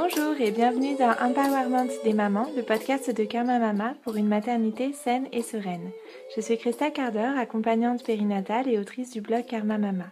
[0.00, 4.92] Bonjour et bienvenue dans Empowerment des mamans, le podcast de Karma Mama pour une maternité
[4.92, 5.90] saine et sereine.
[6.36, 10.04] Je suis Christa Carder, accompagnante périnatale et autrice du blog Karma Mama.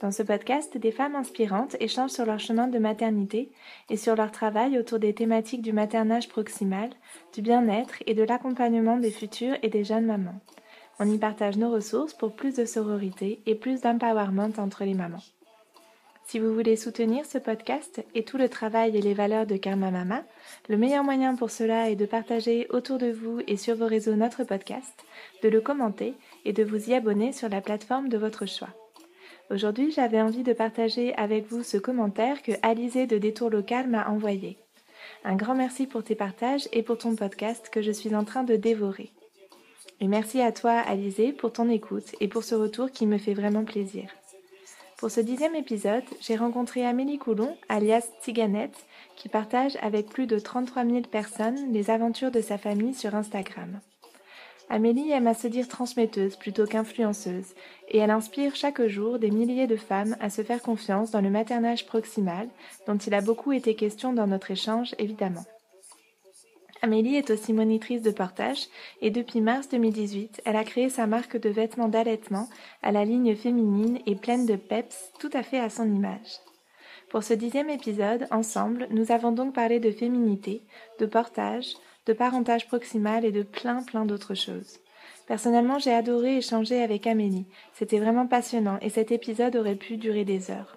[0.00, 3.52] Dans ce podcast, des femmes inspirantes échangent sur leur chemin de maternité
[3.90, 6.90] et sur leur travail autour des thématiques du maternage proximal,
[7.32, 10.40] du bien-être et de l'accompagnement des futures et des jeunes mamans.
[10.98, 15.22] On y partage nos ressources pour plus de sororité et plus d'empowerment entre les mamans.
[16.24, 19.90] Si vous voulez soutenir ce podcast et tout le travail et les valeurs de Karma
[19.90, 20.22] Mama,
[20.68, 24.14] le meilleur moyen pour cela est de partager autour de vous et sur vos réseaux
[24.14, 25.04] notre podcast,
[25.42, 26.14] de le commenter
[26.44, 28.70] et de vous y abonner sur la plateforme de votre choix.
[29.50, 34.08] Aujourd'hui, j'avais envie de partager avec vous ce commentaire que Alizé de Détour Local m'a
[34.08, 34.56] envoyé.
[35.24, 38.44] Un grand merci pour tes partages et pour ton podcast que je suis en train
[38.44, 39.10] de dévorer.
[40.00, 43.34] Et merci à toi, Alizé, pour ton écoute et pour ce retour qui me fait
[43.34, 44.08] vraiment plaisir.
[45.02, 48.86] Pour ce dixième épisode, j'ai rencontré Amélie Coulon, alias Tiganette,
[49.16, 53.80] qui partage avec plus de 33 000 personnes les aventures de sa famille sur Instagram.
[54.70, 57.52] Amélie aime à se dire transmetteuse plutôt qu'influenceuse,
[57.88, 61.30] et elle inspire chaque jour des milliers de femmes à se faire confiance dans le
[61.30, 62.48] maternage proximal,
[62.86, 65.44] dont il a beaucoup été question dans notre échange évidemment.
[66.84, 68.66] Amélie est aussi monitrice de portage
[69.00, 72.48] et depuis mars 2018, elle a créé sa marque de vêtements d'allaitement
[72.82, 76.40] à la ligne féminine et pleine de peps tout à fait à son image.
[77.08, 80.64] Pour ce dixième épisode, ensemble, nous avons donc parlé de féminité,
[80.98, 81.74] de portage,
[82.06, 84.80] de parentage proximal et de plein plein d'autres choses.
[85.28, 87.46] Personnellement, j'ai adoré échanger avec Amélie.
[87.74, 90.76] C'était vraiment passionnant et cet épisode aurait pu durer des heures.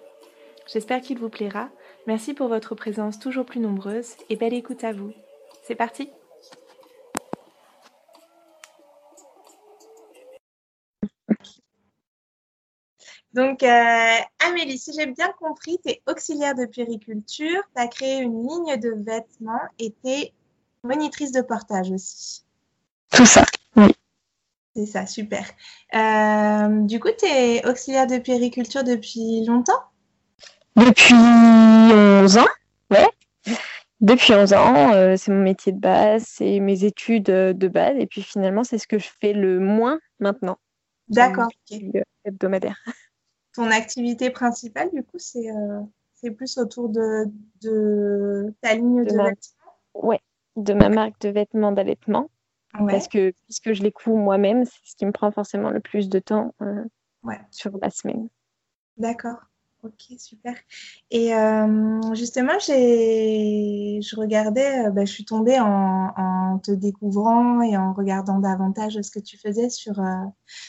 [0.72, 1.68] J'espère qu'il vous plaira.
[2.06, 5.12] Merci pour votre présence toujours plus nombreuse et belle écoute à vous.
[5.66, 6.08] C'est parti
[13.34, 18.20] Donc, euh, Amélie, si j'ai bien compris, tu es auxiliaire de périculture, tu as créé
[18.20, 20.32] une ligne de vêtements et tu es
[20.84, 22.44] monitrice de portage aussi.
[23.10, 23.44] Tout ça,
[23.74, 23.92] oui.
[24.76, 25.44] C'est ça, super.
[25.94, 29.82] Euh, du coup, tu es auxiliaire de périculture depuis longtemps?
[30.76, 32.46] Depuis 11 ans.
[34.00, 37.96] Depuis 11 ans, euh, c'est mon métier de base, c'est mes études euh, de base,
[37.98, 40.58] et puis finalement, c'est ce que je fais le moins maintenant.
[41.08, 41.48] D'accord.
[41.72, 42.76] Euh, hebdomadaire.
[43.54, 47.24] Ton activité principale, du coup, c'est plus autour de,
[47.62, 49.30] de ta ligne de, vêtements?
[49.94, 50.20] Ouais,
[50.56, 52.30] de ma marque de vêtements d'allaitement.
[52.72, 56.10] Parce que puisque je les couds moi-même, c'est ce qui me prend forcément le plus
[56.10, 56.54] de temps
[57.50, 58.28] sur la semaine.
[58.98, 59.38] D'accord.
[59.86, 60.54] Ok, super.
[61.12, 67.92] Et euh, justement, je regardais, euh, bah, je suis tombée en, te découvrant et en
[67.92, 70.24] regardant davantage ce que tu faisais sur, euh,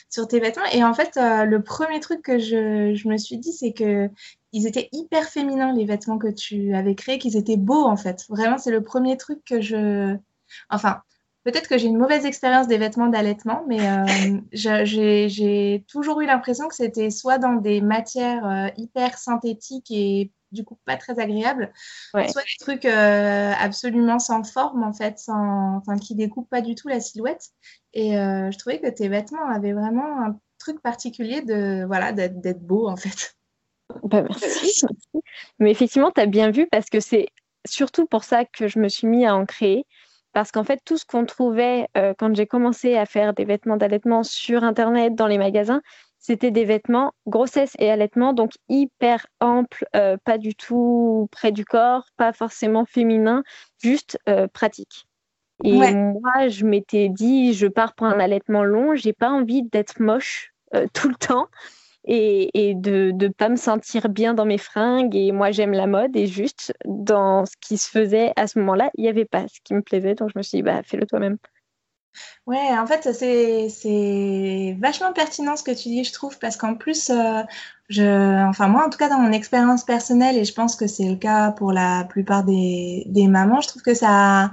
[0.10, 0.66] sur tes vêtements.
[0.72, 4.10] Et en fait, le premier truc que je, je me suis dit, c'est que
[4.52, 8.26] ils étaient hyper féminins, les vêtements que tu avais créés, qu'ils étaient beaux, en fait.
[8.30, 10.16] Vraiment, c'est le premier truc que je...
[10.70, 11.02] Enfin,
[11.48, 16.68] Peut-être que j'ai une mauvaise expérience des vêtements d'allaitement, mais euh, j'ai toujours eu l'impression
[16.68, 21.72] que c'était soit dans des matières euh, hyper synthétiques et du coup pas très agréables,
[22.12, 26.76] soit des trucs euh, absolument sans forme en fait, sans, enfin, qui découpent pas du
[26.76, 27.46] tout la silhouette.
[27.94, 32.90] Et je trouvais que tes vêtements avaient vraiment un truc particulier de voilà d'être beau
[32.90, 33.38] en fait.
[34.04, 34.86] Bah, merci.
[35.60, 37.30] Mais effectivement, tu as bien vu parce que c'est
[37.66, 39.86] surtout pour ça que je me suis mis à en créer
[40.38, 43.76] parce qu'en fait, tout ce qu'on trouvait euh, quand j'ai commencé à faire des vêtements
[43.76, 45.82] d'allaitement sur Internet, dans les magasins,
[46.20, 51.66] c'était des vêtements grossesse et allaitement, donc hyper amples, euh, pas du tout près du
[51.66, 53.42] corps, pas forcément féminin,
[53.82, 55.08] juste euh, pratique.
[55.64, 60.00] Et moi, je m'étais dit, je pars pour un allaitement long, j'ai pas envie d'être
[60.00, 60.54] moche
[60.94, 61.48] tout le temps
[62.08, 65.16] et, de ne pas me sentir bien dans mes fringues.
[65.16, 68.90] Et moi, j'aime la mode et juste dans ce qui se faisait à ce moment-là,
[68.98, 70.16] il n'y avait pas ce qui me plaisait.
[70.16, 71.38] Donc, je me suis dit, bah, fais-le toi-même.
[72.48, 77.10] Ouais, en fait, c'est vachement pertinent ce que tu dis, je trouve, parce qu'en plus,
[77.10, 77.44] euh,
[77.90, 81.08] je, enfin moi, en tout cas, dans mon expérience personnelle, et je pense que c'est
[81.08, 84.52] le cas pour la plupart des, des mamans, je trouve que ça,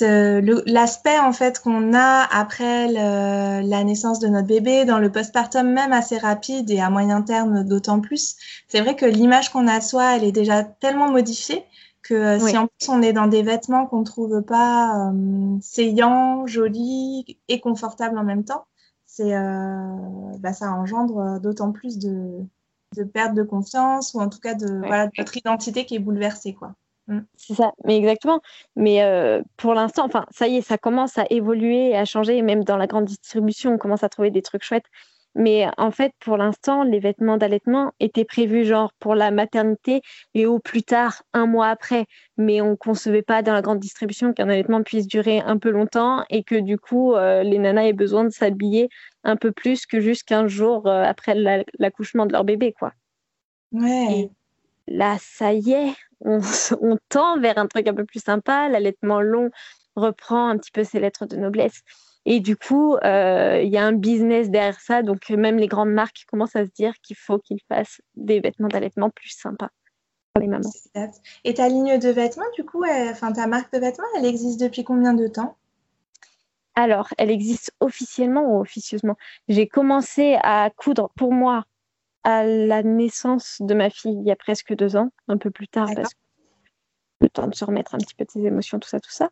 [0.00, 5.92] l'aspect en fait qu'on a après la naissance de notre bébé, dans le postpartum même
[5.92, 8.36] assez rapide et à moyen terme d'autant plus,
[8.68, 11.64] c'est vrai que l'image qu'on a de soi, elle est déjà tellement modifiée
[12.02, 16.46] que euh, si en plus on est dans des vêtements qu'on trouve pas euh, saillants,
[16.46, 18.66] jolis et confortables en même temps,
[19.06, 19.96] c'est euh,
[20.38, 22.40] bah, ça engendre d'autant plus de,
[22.96, 25.98] de perte de confiance ou en tout cas de voilà de notre identité qui est
[25.98, 26.74] bouleversée quoi.
[27.06, 27.20] Mm.
[27.36, 28.40] C'est ça, mais exactement.
[28.76, 32.40] Mais euh, pour l'instant, enfin, ça y est, ça commence à évoluer et à changer.
[32.42, 34.86] même dans la grande distribution, on commence à trouver des trucs chouettes.
[35.36, 40.00] Mais en fait, pour l'instant, les vêtements d'allaitement étaient prévus genre pour la maternité
[40.34, 42.06] et au plus tard, un mois après.
[42.36, 46.24] Mais on concevait pas dans la grande distribution qu'un allaitement puisse durer un peu longtemps
[46.30, 48.88] et que du coup, euh, les nanas aient besoin de s'habiller
[49.24, 51.34] un peu plus que juste 15 jours euh, après
[51.78, 52.92] l'accouchement de leur bébé, quoi.
[53.72, 54.30] Ouais.
[54.88, 56.40] Là, ça y est, on,
[56.80, 58.68] on tend vers un truc un peu plus sympa.
[58.68, 59.50] L'allaitement long
[59.96, 61.82] reprend un petit peu ses lettres de noblesse.
[62.26, 65.02] Et du coup, euh, il y a un business derrière ça.
[65.02, 68.68] Donc, même les grandes marques commencent à se dire qu'il faut qu'ils fassent des vêtements
[68.68, 69.68] d'allaitement plus sympas
[70.32, 70.70] pour les mamans.
[71.44, 74.84] Et ta ligne de vêtements, du coup, enfin ta marque de vêtements, elle existe depuis
[74.84, 75.56] combien de temps?
[76.74, 79.16] Alors, elle existe officiellement ou officieusement?
[79.48, 81.64] J'ai commencé à coudre pour moi
[82.24, 85.68] à la naissance de ma fille il y a presque deux ans, un peu plus
[85.68, 86.18] tard, parce que
[87.20, 89.30] le temps de se remettre un petit peu de ses émotions, tout ça, tout ça.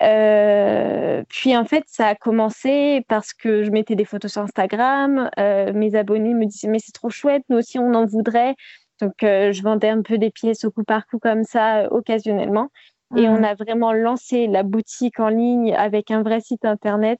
[0.00, 5.28] Euh, puis en fait, ça a commencé parce que je mettais des photos sur Instagram.
[5.38, 8.54] Euh, mes abonnés me disaient mais c'est trop chouette, nous aussi on en voudrait.
[9.00, 12.68] Donc euh, je vendais un peu des pièces au coup par coup comme ça occasionnellement.
[13.16, 17.18] Et on a vraiment lancé la boutique en ligne avec un vrai site internet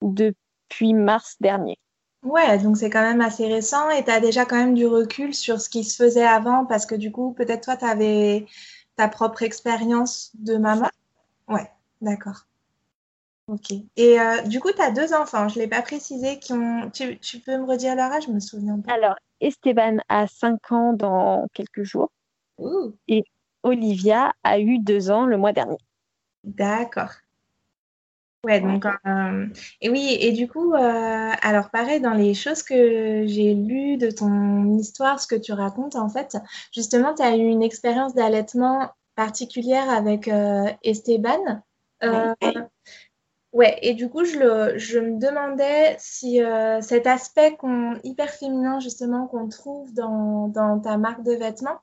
[0.00, 1.78] depuis mars dernier.
[2.22, 5.34] Ouais, donc c'est quand même assez récent et tu as déjà quand même du recul
[5.34, 8.46] sur ce qui se faisait avant parce que du coup, peut-être toi, tu avais
[8.96, 10.88] ta propre expérience de maman.
[11.46, 11.70] Ouais.
[12.00, 12.46] D'accord.
[13.48, 13.72] Ok.
[13.96, 16.90] Et euh, du coup, tu as deux enfants, je ne l'ai pas précisé, qui ont.
[16.90, 18.24] Tu, tu, peux me redire leur âge?
[18.26, 18.92] Je me souviens pas.
[18.92, 22.10] Alors, Esteban a 5 ans dans quelques jours.
[23.06, 23.24] Et
[23.62, 25.78] Olivia a eu 2 ans le mois dernier.
[26.44, 27.12] D'accord.
[28.44, 28.86] Ouais, donc.
[28.86, 29.46] Euh,
[29.80, 34.10] et oui, et du coup, euh, alors pareil, dans les choses que j'ai lues de
[34.10, 36.36] ton histoire, ce que tu racontes, en fait,
[36.72, 40.30] justement, tu as eu une expérience d'allaitement particulière avec
[40.84, 41.62] Esteban.
[42.02, 42.34] Euh,
[43.52, 47.56] ouais, et du coup, je, le, je me demandais si euh, cet aspect
[48.04, 51.80] hyper féminin, justement, qu'on trouve dans, dans, ta marque de vêtements,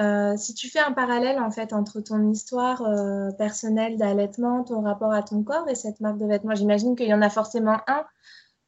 [0.00, 2.82] euh, si tu fais un parallèle, en fait, entre ton histoire
[3.38, 7.14] personnelle d'allaitement, ton rapport à ton corps et cette marque de vêtements, j'imagine qu'il y
[7.14, 8.04] en a forcément un,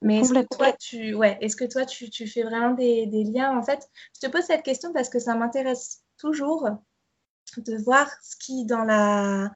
[0.03, 3.23] mais est-ce que toi, tu, ouais, est-ce que toi, tu, tu fais vraiment des, des,
[3.23, 6.69] liens En fait, je te pose cette question parce que ça m'intéresse toujours
[7.57, 9.51] de voir ce qui, dans la,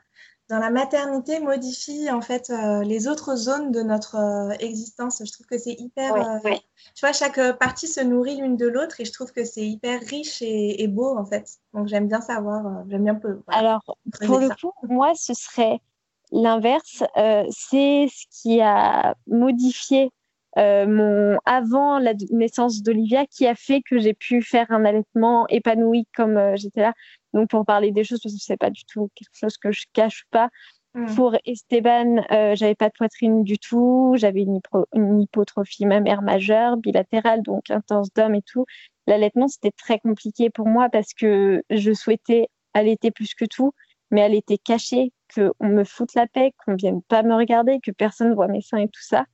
[0.48, 5.22] dans la maternité modifie en fait euh, les autres zones de notre euh, existence.
[5.25, 6.14] Je trouve que c'est hyper.
[6.14, 6.50] Euh,
[6.94, 10.00] tu vois, chaque partie se nourrit l'une de l'autre et je trouve que c'est hyper
[10.00, 11.58] riche et, beau en fait.
[11.75, 13.40] Donc j'aime bien savoir, j'aime bien peu.
[13.48, 13.82] Alors
[14.25, 15.81] pour le coup, moi ce serait
[16.31, 17.02] l'inverse.
[17.50, 20.10] c'est ce qui a modifié
[20.56, 26.06] mon avant la naissance d'Olivia qui a fait que j'ai pu faire un allaitement épanoui
[26.14, 26.94] comme j'étais là.
[27.34, 29.84] Donc, pour parler des choses, parce que c'est pas du tout quelque chose que je
[29.92, 30.48] cache pas.
[30.96, 31.14] Hmm.
[31.14, 34.60] Pour Esteban, euh, j'avais pas de poitrine du tout, j'avais une,
[34.94, 38.64] une, hypotrophie mammaire majeure, bilatérale, donc intense d'homme et tout.
[39.06, 43.72] L'allaitement, c'était très compliqué pour moi parce que je souhaitais allaiter plus que tout,
[44.10, 48.32] mais était cachée, qu'on me foute la paix, qu'on vienne pas me regarder, que personne
[48.34, 49.26] voit mes seins et tout ça.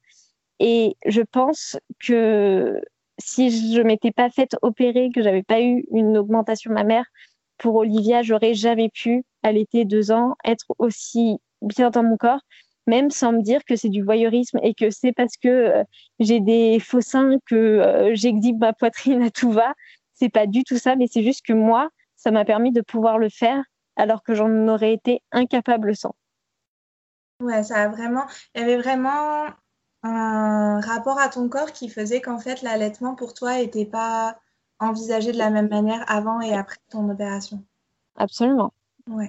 [0.64, 2.80] Et je pense que
[3.18, 7.04] si je m'étais pas faite opérer, que j'avais pas eu une augmentation mammaire,
[7.58, 12.42] pour Olivia, j'aurais jamais pu, à l'été deux ans, être aussi bien dans mon corps,
[12.86, 15.84] même sans me dire que c'est du voyeurisme et que c'est parce que euh,
[16.20, 19.74] j'ai des faux seins que euh, j'exhibe ma poitrine à tout va.
[20.14, 23.18] C'est pas du tout ça, mais c'est juste que moi, ça m'a permis de pouvoir
[23.18, 23.64] le faire
[23.96, 26.14] alors que j'en aurais été incapable sans.
[27.40, 28.26] Ouais, ça a vraiment.
[28.54, 29.46] Il y avait vraiment
[30.02, 34.36] un rapport à ton corps qui faisait qu'en fait l'allaitement pour toi n'était pas
[34.80, 37.62] envisagé de la même manière avant et après ton opération.
[38.16, 38.72] Absolument.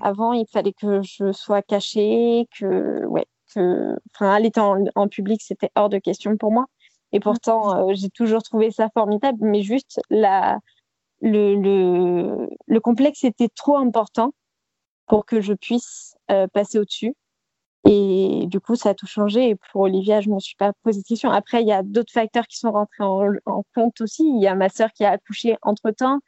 [0.01, 5.41] Avant, il fallait que je sois cachée, que, ouais, que, enfin, aller en, en public,
[5.41, 6.67] c'était hors de question pour moi.
[7.11, 10.59] Et pourtant, euh, j'ai toujours trouvé ça formidable, mais juste la,
[11.21, 14.33] le, le, le complexe était trop important
[15.07, 17.15] pour que je puisse euh, passer au-dessus.
[17.85, 19.49] Et du coup, ça a tout changé.
[19.49, 21.31] Et pour Olivia, je ne me suis pas posé de question.
[21.31, 24.23] Après, il y a d'autres facteurs qui sont rentrés en, compte aussi.
[24.23, 26.19] Il y a ma sœur qui a accouché entre-temps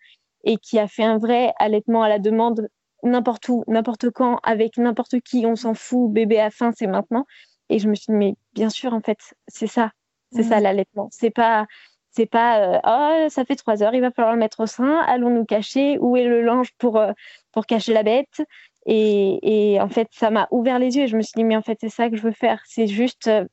[0.43, 2.67] et qui a fait un vrai allaitement à la demande
[3.03, 5.45] n'importe où, n'importe quand, avec n'importe qui.
[5.45, 6.12] On s'en fout.
[6.12, 7.25] Bébé à faim, c'est maintenant.
[7.69, 9.91] Et je me suis dit, mais bien sûr, en fait, c'est ça.
[10.31, 11.07] C'est ça l'allaitement.
[11.12, 11.65] C'est pas,
[12.12, 15.00] c'est pas, euh, oh, ça fait trois heures, il va falloir le mettre au sein.
[15.07, 15.97] Allons nous cacher.
[16.00, 17.12] Où est le linge pour, euh,
[17.51, 18.41] pour cacher la bête?
[18.86, 21.62] Et, en fait, ça m'a ouvert les yeux et je me suis dit, mais en
[21.62, 22.62] fait, c'est ça que je veux faire.
[22.68, 23.46] C'est juste euh,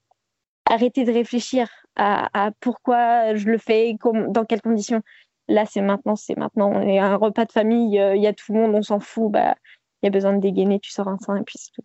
[0.66, 3.96] arrêter de réfléchir à, pourquoi je le fais,
[4.28, 5.02] dans quelles conditions.
[5.48, 6.70] Là, c'est maintenant, c'est maintenant.
[6.72, 8.82] On est à un repas de famille, euh, il y a tout le monde, on
[8.82, 9.30] s'en fout.
[9.30, 9.54] Bah,
[10.02, 11.82] il y a besoin de dégainer, tu sors un sein et puis c'est tout.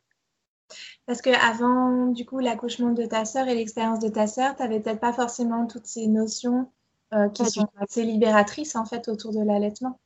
[1.06, 4.80] Parce qu'avant, du coup, l'accouchement de ta sœur et l'expérience de ta sœur, tu n'avais
[4.80, 6.70] peut-être pas forcément toutes ces notions
[7.14, 10.00] euh, qui sont assez libératrices, en fait, autour de l'allaitement.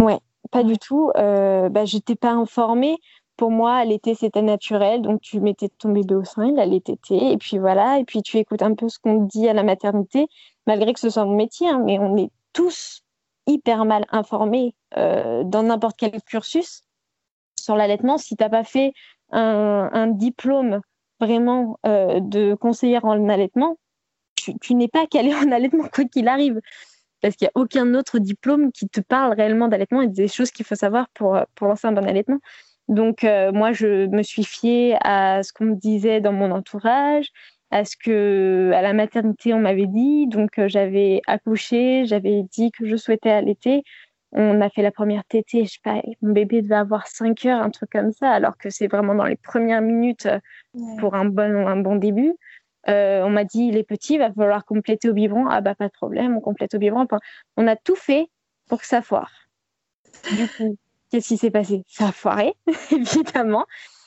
[0.00, 0.18] Ouais,
[0.50, 1.10] pas du tout.
[1.16, 2.98] Euh, bah, je n'étais pas informée.
[3.36, 5.02] Pour moi, allaiter, c'était naturel.
[5.02, 7.32] Donc, tu mettais ton bébé au sein, il allait téter.
[7.32, 7.98] Et puis voilà.
[7.98, 10.26] Et puis, tu écoutes un peu ce qu'on dit à la maternité,
[10.66, 11.68] malgré que ce soit mon métier.
[11.68, 13.02] Hein, mais on est tous
[13.46, 16.82] hyper mal informés euh, dans n'importe quel cursus
[17.56, 18.18] sur l'allaitement.
[18.18, 18.92] Si tu n'as pas fait
[19.30, 20.80] un, diplôme
[21.20, 23.78] vraiment euh, de conseillère en allaitement,
[24.36, 26.60] tu, n'es pas calé en allaitement quoi qu'il arrive.
[27.20, 30.50] Parce qu'il n'y a aucun autre diplôme qui te parle réellement d'allaitement et des choses
[30.50, 32.38] qu'il faut savoir pour, pour lancer un bon allaitement.
[32.88, 37.28] Donc, euh, moi, je me suis fiée à ce qu'on me disait dans mon entourage,
[37.70, 40.26] à ce que, à la maternité, on m'avait dit.
[40.26, 43.82] Donc, euh, j'avais accouché, j'avais dit que je souhaitais allaiter.
[44.32, 47.62] On a fait la première tétée, je sais pas, mon bébé devait avoir 5 heures,
[47.62, 50.38] un truc comme ça, alors que c'est vraiment dans les premières minutes euh,
[50.98, 52.34] pour un bon, un bon début.
[52.88, 55.46] Euh, on m'a dit, il est petit, il va falloir compléter au biberon.
[55.48, 57.06] Ah bah pas de problème, on complète au biberon.
[57.56, 58.28] on a tout fait
[58.68, 59.32] pour que ça foire.
[60.36, 60.76] Du coup,
[61.10, 61.82] qu'est-ce qui s'est passé?
[61.88, 62.54] Ça a foiré,
[62.92, 63.66] évidemment.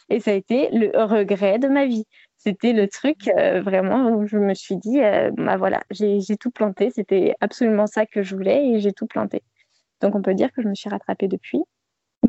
[0.09, 2.05] Et ça a été le regret de ma vie.
[2.37, 4.99] C'était le truc euh, vraiment où je me suis dit,
[5.37, 6.91] bah voilà, j'ai tout planté.
[6.91, 9.43] C'était absolument ça que je voulais et j'ai tout planté.
[10.01, 11.63] Donc on peut dire que je me suis rattrapée depuis.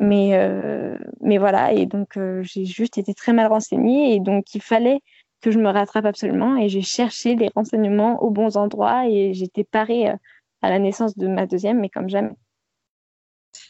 [0.01, 4.55] Mais, euh, mais voilà, et donc euh, j'ai juste été très mal renseignée et donc
[4.55, 4.99] il fallait
[5.43, 9.63] que je me rattrape absolument et j'ai cherché les renseignements aux bons endroits et j'étais
[9.63, 10.15] parée euh,
[10.61, 12.35] à la naissance de ma deuxième, mais comme jamais.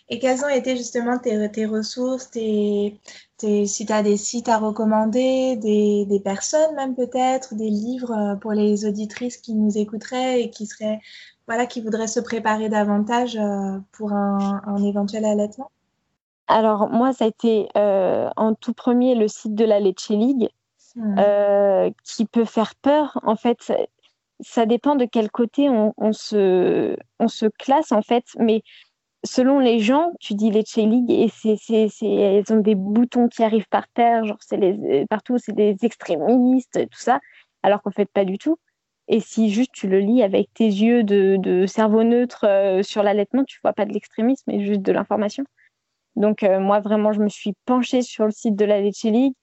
[0.07, 2.99] Et quelles ont été justement tes, tes ressources, tes,
[3.39, 8.51] si tu as des sites à recommander, des, des personnes même peut-être, des livres pour
[8.51, 10.99] les auditrices qui nous écouteraient et qui seraient
[11.47, 15.69] voilà, qui voudraient se préparer davantage euh, pour un, éventuel allaitement?
[16.47, 20.49] Alors, moi, ça a été euh, en tout premier le site de la Leche League,
[20.95, 21.15] hmm.
[21.19, 23.19] euh, qui peut faire peur.
[23.23, 23.71] En fait,
[24.39, 28.25] ça, dépend de quel côté on, se, on se classe, en fait.
[28.39, 28.63] Mais
[29.23, 33.43] selon les gens, tu dis Leche League et c'est, c'est, elles ont des boutons qui
[33.43, 37.19] arrivent par terre, genre c'est les, partout, c'est des extrémistes, tout ça,
[37.63, 38.57] alors qu'en fait, pas du tout.
[39.07, 43.43] Et si juste tu le lis avec tes yeux de, cerveau neutre euh, sur l'allaitement,
[43.43, 45.43] tu vois pas de l'extrémisme, mais juste de l'information.
[46.15, 49.33] Donc euh, moi vraiment, je me suis penchée sur le site de la Leche League.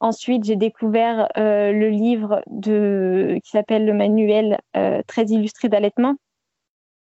[0.00, 4.58] Ensuite, j'ai découvert euh, le livre de, qui s'appelle le manuel
[5.06, 6.14] très illustré d'allaitement,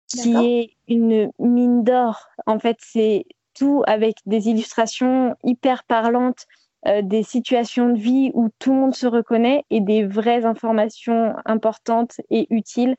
[0.08, 2.28] qui est une mine d'or.
[2.46, 6.46] En fait, c'est tout avec des illustrations hyper parlantes
[6.86, 11.34] euh, des situations de vie où tout le monde se reconnaît et des vraies informations
[11.44, 12.94] importantes et utiles.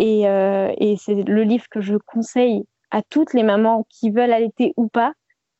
[0.00, 4.32] Et, euh, et c'est le livre que je conseille à toutes les mamans qui veulent
[4.32, 5.12] allaiter ou pas,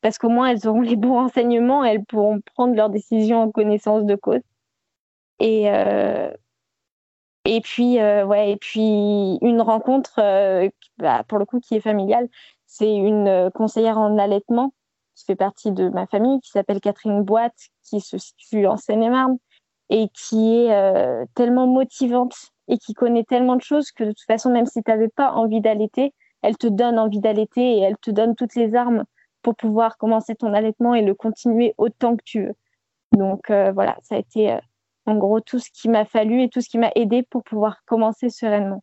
[0.03, 4.05] parce qu'au moins elles auront les bons renseignements, elles pourront prendre leurs décisions en connaissance
[4.05, 4.41] de cause.
[5.41, 6.31] Et, euh,
[7.45, 10.21] et puis, ouais, et puis une rencontre,
[10.99, 12.29] bah, pour le coup, qui est familiale,
[12.67, 14.73] c'est une conseillère en allaitement
[15.17, 19.38] qui fait partie de ma famille, qui s'appelle Catherine Boite, qui se situe en Seine-et-Marne
[19.88, 22.35] et qui est euh, tellement motivante
[22.69, 25.33] et qui connaît tellement de choses que de toute façon, même si tu n'avais pas
[25.33, 26.12] envie d'allaiter,
[26.43, 29.05] elle te donne envie d'allaiter et elle te donne toutes les armes
[29.47, 32.55] pour pouvoir commencer ton allaitement et le continuer autant que tu veux.
[33.12, 34.59] Donc euh, voilà, ça a été euh,
[35.07, 37.76] en gros tout ce qui m'a fallu et tout ce qui m'a aidé pour pouvoir
[37.87, 38.83] commencer sereinement.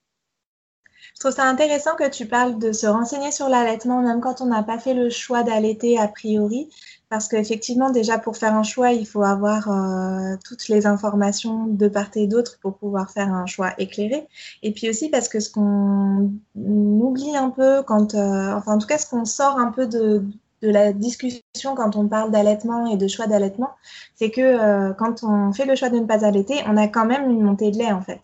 [1.16, 4.46] Je trouve ça intéressant que tu parles de se renseigner sur l'allaitement, même quand on
[4.46, 6.70] n'a pas fait le choix d'allaiter a priori,
[7.10, 11.90] parce qu'effectivement, déjà pour faire un choix, il faut avoir euh, toutes les informations de
[11.90, 14.30] part et d'autre pour pouvoir faire un choix éclairé.
[14.62, 18.98] Et puis aussi parce que ce qu'on oublie un peu quand, enfin en tout cas
[18.98, 20.24] ce qu'on sort un peu de,
[20.64, 23.72] de la discussion quand on parle d'allaitement et de choix d'allaitement,
[24.16, 27.06] c'est que euh, quand on fait le choix de ne pas allaiter, on a quand
[27.06, 28.22] même une montée de lait en fait.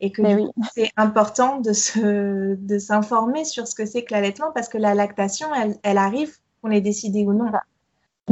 [0.00, 0.22] Et que
[0.74, 4.94] c'est important de se de s'informer sur ce que c'est que l'allaitement parce que la
[4.94, 7.52] lactation elle, elle arrive qu'on l'ait décidé ou non.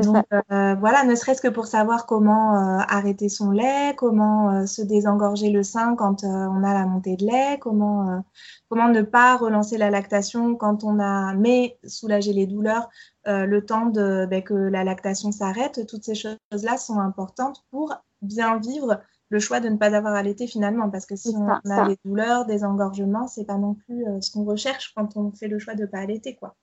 [0.00, 4.66] Donc euh, voilà, ne serait-ce que pour savoir comment euh, arrêter son lait, comment euh,
[4.66, 8.24] se désengorger le sein quand on a la montée de lait, comment
[8.68, 12.88] comment ne pas relancer la lactation quand on a mais soulager les douleurs
[13.26, 15.86] le temps de ben, que la lactation s'arrête.
[15.86, 20.46] Toutes ces choses-là sont importantes pour bien vivre le choix de ne pas avoir allaité
[20.46, 24.20] finalement, parce que si on a des douleurs, des engorgements, c'est pas non plus euh,
[24.20, 26.56] ce qu'on recherche quand on fait le choix de ne pas allaiter, quoi.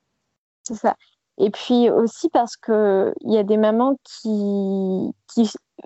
[0.64, 0.94] C'est ça.
[1.38, 5.12] Et puis aussi parce que il y a des mamans qui,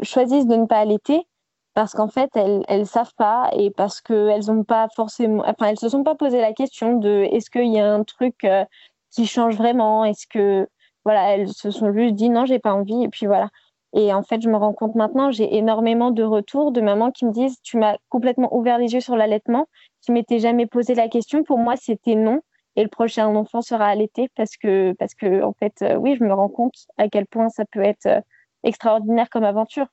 [0.02, 1.26] choisissent de ne pas allaiter
[1.74, 5.88] parce qu'en fait elles elles savent pas et parce qu'elles ont pas forcément, enfin se
[5.90, 8.64] sont pas posé la question de est-ce qu'il y a un truc euh,
[9.10, 10.68] qui change vraiment, est-ce que
[11.04, 13.50] voilà elles se sont juste dit non j'ai pas envie et puis voilà
[13.94, 17.26] Et en fait, je me rends compte maintenant, j'ai énormément de retours de mamans qui
[17.26, 19.66] me disent Tu m'as complètement ouvert les yeux sur l'allaitement.
[20.04, 21.44] Tu m'étais jamais posé la question.
[21.44, 22.40] Pour moi, c'était non.
[22.76, 26.32] Et le prochain enfant sera allaité parce que, parce en fait, euh, oui, je me
[26.32, 28.20] rends compte à quel point ça peut être euh,
[28.64, 29.86] extraordinaire comme aventure.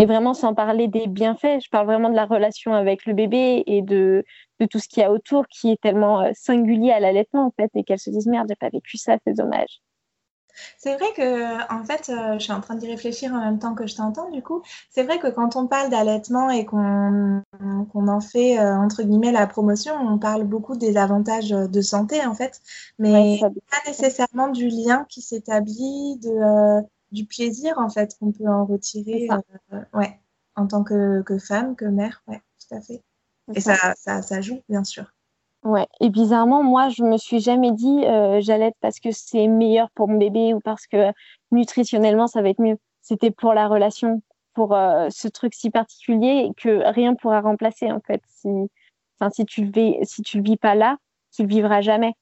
[0.00, 3.62] Et vraiment, sans parler des bienfaits, je parle vraiment de la relation avec le bébé
[3.66, 4.24] et de,
[4.58, 7.52] de tout ce qu'il y a autour qui est tellement euh, singulier à l'allaitement, en
[7.52, 9.80] fait, et qu'elles se disent Merde, j'ai pas vécu ça, c'est dommage.
[10.78, 13.74] C'est vrai que, en fait, euh, je suis en train d'y réfléchir en même temps
[13.74, 14.62] que je t'entends, du coup.
[14.90, 17.42] C'est vrai que quand on parle d'allaitement et qu'on
[17.92, 22.34] en fait, euh, entre guillemets, la promotion, on parle beaucoup des avantages de santé, en
[22.34, 22.60] fait,
[22.98, 26.82] mais pas nécessairement du lien qui s'établit, de, euh,
[27.12, 29.28] du plaisir, en fait, qu'on peut en retirer,
[29.92, 30.20] ouais,
[30.56, 33.02] en tant que, que, femme, que mère, ouais, tout à fait.
[33.54, 35.12] Et ça, ça, ça joue, bien sûr.
[35.64, 39.90] Ouais, et bizarrement, moi, je me suis jamais dit euh, j'allais parce que c'est meilleur
[39.92, 41.10] pour mon bébé ou parce que
[41.52, 42.76] nutritionnellement ça va être mieux.
[43.00, 48.00] C'était pour la relation, pour euh, ce truc si particulier que rien pourra remplacer en
[48.00, 48.20] fait.
[48.28, 48.48] Si,
[49.18, 50.98] enfin, si tu le vis, si tu le vis pas là,
[51.34, 52.12] tu le vivras jamais.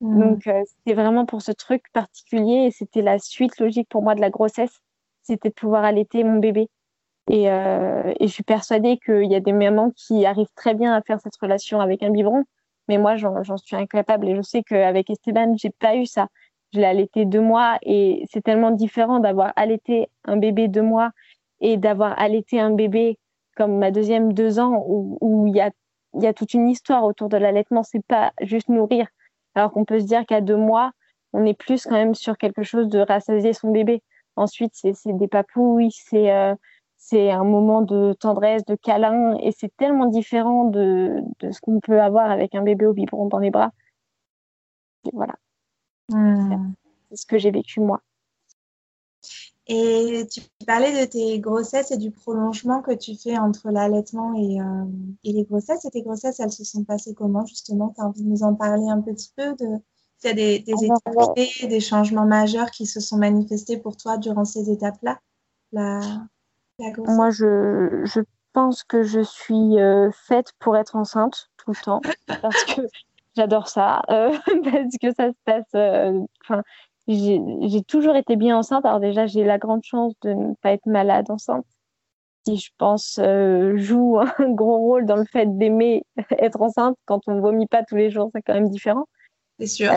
[0.00, 0.20] Mmh.
[0.20, 4.14] Donc euh, c'était vraiment pour ce truc particulier et c'était la suite logique pour moi
[4.14, 4.80] de la grossesse,
[5.22, 6.68] c'était de pouvoir allaiter mon bébé.
[7.30, 11.02] Et, et je suis persuadée qu'il y a des mamans qui arrivent très bien à
[11.02, 12.44] faire cette relation avec un biberon
[12.92, 14.28] mais moi, j'en suis incapable.
[14.28, 16.28] Et je sais qu'avec Esteban, j'ai pas eu ça.
[16.74, 21.10] Je l'ai allaité deux mois et c'est tellement différent d'avoir allaité un bébé deux mois
[21.60, 23.18] et d'avoir allaité un bébé
[23.56, 25.70] comme ma deuxième deux ans où il y a,
[26.14, 27.82] y a toute une histoire autour de l'allaitement.
[27.82, 29.06] C'est pas juste nourrir.
[29.54, 30.92] Alors qu'on peut se dire qu'à deux mois,
[31.32, 34.02] on est plus quand même sur quelque chose de rassasier son bébé.
[34.36, 36.54] Ensuite, c'est des papouilles, c'est euh,
[37.04, 41.80] c'est un moment de tendresse, de câlin, et c'est tellement différent de, de ce qu'on
[41.80, 43.72] peut avoir avec un bébé au biberon dans les bras.
[45.06, 45.34] Et voilà.
[46.10, 46.72] Hmm.
[47.10, 48.00] C'est ce que j'ai vécu moi.
[49.66, 54.60] Et tu parlais de tes grossesses et du prolongement que tu fais entre l'allaitement et,
[54.60, 54.84] euh,
[55.24, 55.84] et, les grossesses.
[55.84, 57.92] Et tes grossesses, elles se sont passées comment justement?
[57.96, 59.66] Tu as envie de nous en parler un petit peu de,
[60.22, 64.18] Il y a des, des étapes, des changements majeurs qui se sont manifestés pour toi
[64.18, 65.20] durant ces étapes-là?
[65.72, 66.00] La...
[66.78, 68.20] Moi, je, je,
[68.52, 72.00] pense que je suis euh, faite pour être enceinte tout le temps
[72.42, 72.82] parce que
[73.36, 75.64] j'adore ça, euh, parce que ça se passe.
[75.74, 76.62] Euh, enfin,
[77.08, 78.84] j'ai toujours été bien enceinte.
[78.84, 81.66] Alors déjà, j'ai la grande chance de ne pas être malade enceinte,
[82.44, 83.18] qui je pense
[83.76, 86.96] joue un gros rôle dans le fait d'aimer être enceinte.
[87.06, 89.06] Quand on ne vomit pas tous les jours, c'est quand même différent.
[89.58, 89.92] C'est sûr.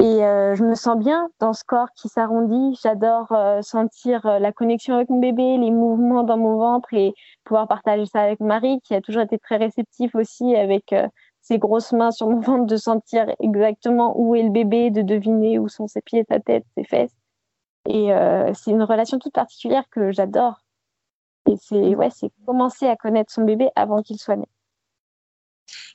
[0.00, 2.78] Et euh, je me sens bien dans ce corps qui s'arrondit.
[2.82, 7.12] J'adore euh, sentir euh, la connexion avec mon bébé, les mouvements dans mon ventre et
[7.44, 10.94] pouvoir partager ça avec Marie, qui a toujours été très réceptif aussi avec
[11.42, 15.58] ses grosses mains sur mon ventre, de sentir exactement où est le bébé, de deviner
[15.58, 17.14] où sont ses pieds, sa tête, ses fesses.
[17.88, 18.10] Et
[18.54, 20.60] c'est une relation toute particulière que j'adore.
[21.50, 24.46] Et c'est ouais, c'est commencer à connaître son bébé avant qu'il soit né.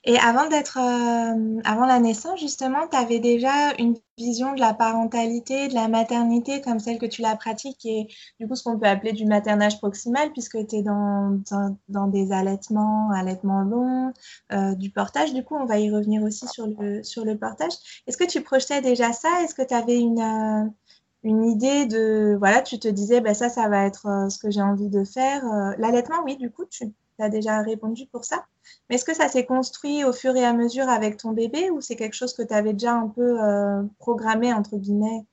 [0.04, 4.74] Et avant d'être, euh, avant la naissance, justement, tu avais déjà une vision de la
[4.74, 8.08] parentalité, de la maternité comme celle que tu la pratiques et
[8.40, 11.40] du coup ce qu'on peut appeler du maternage proximal puisque tu es dans,
[11.88, 14.14] dans, des allaitements, allaitements longs,
[14.54, 15.34] euh, du portage.
[15.34, 17.74] Du coup, on va y revenir aussi sur le, sur le portage.
[18.08, 19.30] Est-ce que tu projetais déjà ça?
[19.44, 20.70] Est-ce que tu avais une, euh,
[21.24, 24.62] une idée de, voilà, tu te disais, ben ça, ça va être ce que j'ai
[24.62, 25.44] envie de faire.
[25.78, 28.46] L'allaitement, oui, du coup, tu as déjà répondu pour ça.
[28.90, 31.82] Mais est-ce que ça s'est construit au fur et à mesure avec ton bébé ou
[31.82, 35.26] c'est quelque chose que tu avais déjà un peu euh, programmé, entre guillemets?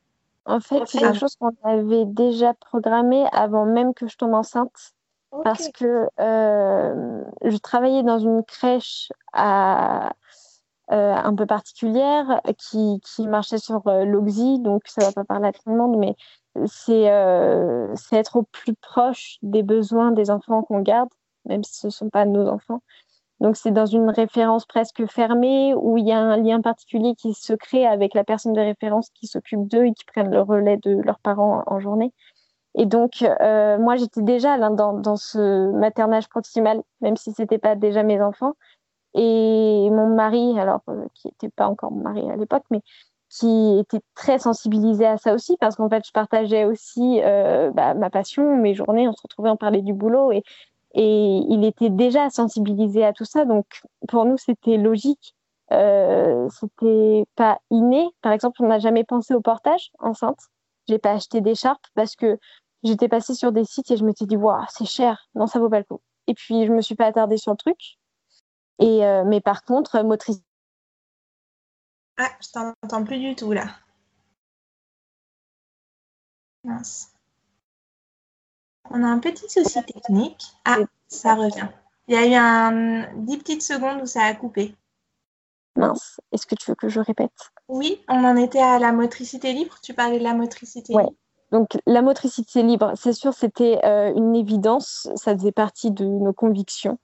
[0.46, 4.94] En fait, c'est quelque chose qu'on avait déjà programmé avant même que je tombe enceinte.
[5.42, 10.12] Parce que euh, je travaillais dans une crèche à,
[10.92, 15.48] euh, un peu particulière qui, qui marchait sur l'Oxy, donc ça ne va pas parler
[15.48, 16.14] à tout le monde, mais
[16.66, 17.10] c'est
[18.12, 21.08] être au plus proche des besoins des enfants qu'on garde
[21.46, 22.82] même si ce ne sont pas nos enfants.
[23.40, 27.34] Donc c'est dans une référence presque fermée où il y a un lien particulier qui
[27.34, 30.78] se crée avec la personne de référence qui s'occupe d'eux et qui prennent le relais
[30.78, 32.12] de leurs parents en journée.
[32.76, 37.58] Et donc euh, moi j'étais déjà là dans, dans, ce maternage proximal, même si c'était
[37.58, 38.54] pas déjà mes enfants.
[39.14, 42.80] Et mon mari, alors euh, qui n'était pas encore mon mari à l'époque, mais
[43.30, 47.94] qui était très sensibilisé à ça aussi parce qu'en fait je partageais aussi euh, bah,
[47.94, 50.42] ma passion, mes journées, on se retrouvait, on parlait du boulot et
[50.94, 53.66] et il était déjà sensibilisé à tout ça, donc
[54.08, 55.34] pour nous c'était logique.
[55.72, 58.06] Euh, c'était pas inné.
[58.22, 60.38] Par exemple, on n'a jamais pensé au portage enceinte.
[60.88, 62.38] J'ai pas acheté d'écharpe parce que
[62.84, 65.70] j'étais passée sur des sites et je m'étais dit waouh c'est cher, non ça vaut
[65.70, 66.00] pas le coup.
[66.28, 67.78] Et puis je me suis pas attardée sur le truc.
[68.78, 70.42] Et euh, mais par contre motrice.
[72.18, 73.64] Ah, je t'entends plus du tout là.
[76.62, 77.13] Mince.
[78.96, 80.44] On a un petit souci technique.
[80.64, 80.76] Ah,
[81.08, 81.66] ça revient.
[82.06, 84.76] Il y a eu un 10 petites secondes où ça a coupé.
[85.74, 87.32] Mince, est-ce que tu veux que je répète?
[87.66, 89.74] Oui, on en était à la motricité libre.
[89.82, 91.10] Tu parlais de la motricité libre.
[91.50, 95.08] Donc la motricité libre, c'est sûr, c'était euh, une évidence.
[95.16, 96.98] Ça faisait partie de nos convictions.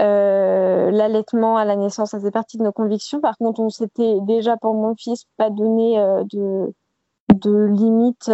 [0.00, 3.22] Euh, l'allaitement à la naissance, ça faisait partie de nos convictions.
[3.22, 6.74] Par contre, on s'était déjà pour mon fils pas donné euh, de,
[7.32, 8.30] de limite.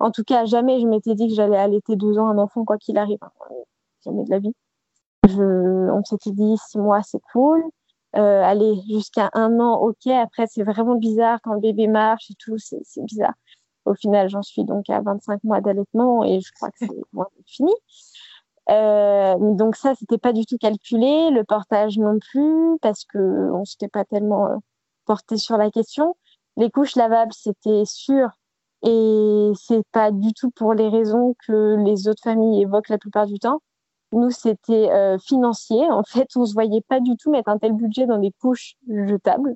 [0.00, 2.78] En tout cas, jamais je m'étais dit que j'allais allaiter deux ans un enfant, quoi
[2.78, 3.18] qu'il arrive.
[4.04, 4.54] Jamais de la vie.
[5.38, 7.62] On s'était dit six mois, c'est cool.
[8.16, 10.06] Euh, aller jusqu'à un an, ok.
[10.08, 13.34] Après, c'est vraiment bizarre quand le bébé marche et tout, c'est bizarre.
[13.84, 16.88] Au final, j'en suis donc à 25 mois d'allaitement et je crois que c'est
[17.46, 17.72] fini.
[18.70, 21.30] Euh, donc ça, c'était pas du tout calculé.
[21.30, 23.18] Le portage non plus, parce que
[23.52, 24.56] on s'était pas tellement euh,
[25.06, 26.16] porté sur la question.
[26.56, 28.28] Les couches lavables, c'était sûr.
[28.82, 33.26] Et c'est pas du tout pour les raisons que les autres familles évoquent la plupart
[33.26, 33.60] du temps.
[34.12, 35.88] Nous, c'était euh, financier.
[35.90, 38.74] En fait, on se voyait pas du tout mettre un tel budget dans des couches
[38.88, 39.54] jetables.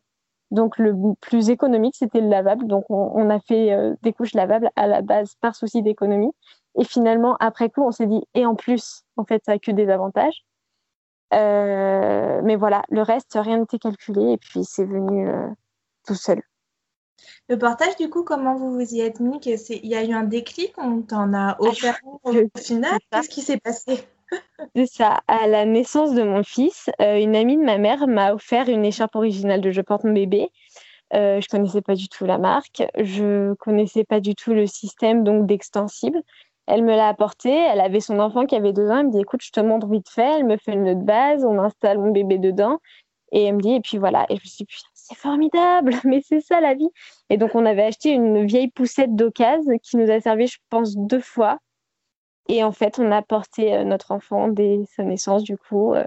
[0.50, 2.66] Donc, le plus économique, c'était le lavable.
[2.66, 6.30] Donc, on, a fait euh, des couches lavables à la base par souci d'économie.
[6.78, 9.72] Et finalement, après coup, on s'est dit, et en plus, en fait, ça a que
[9.72, 10.44] des avantages.
[11.32, 14.32] Euh, mais voilà, le reste, rien n'était calculé.
[14.32, 15.28] Et puis, c'est venu
[16.06, 16.42] tout seul.
[17.48, 19.38] Le portage, du coup, comment vous vous y êtes mis?
[19.44, 22.98] Il y a eu un déclic, on t'en a offert au final?
[23.10, 23.98] Qu'est-ce qui s'est passé?
[24.74, 25.20] C'est ça.
[25.28, 28.84] À la naissance de mon fils, euh, une amie de ma mère m'a offert une
[28.84, 30.50] écharpe originale de Je porte mon bébé.
[31.14, 35.22] Euh, je connaissais pas du tout la marque, je connaissais pas du tout le système
[35.22, 36.20] donc d'extensible.
[36.66, 39.20] Elle me l'a apporté, elle avait son enfant qui avait deux ans, elle me dit
[39.20, 42.10] écoute, je te montre vite fait, elle me fait une autre base, on installe mon
[42.10, 42.78] bébé dedans.
[43.32, 44.26] Et elle me dit et puis voilà.
[44.30, 44.74] Et je me suis dit
[45.14, 46.90] formidable, mais c'est ça la vie.
[47.30, 50.96] Et donc on avait acheté une vieille poussette d'occasion qui nous a servi je pense
[50.96, 51.58] deux fois
[52.48, 56.04] et en fait, on a porté euh, notre enfant dès sa naissance, du coup, euh,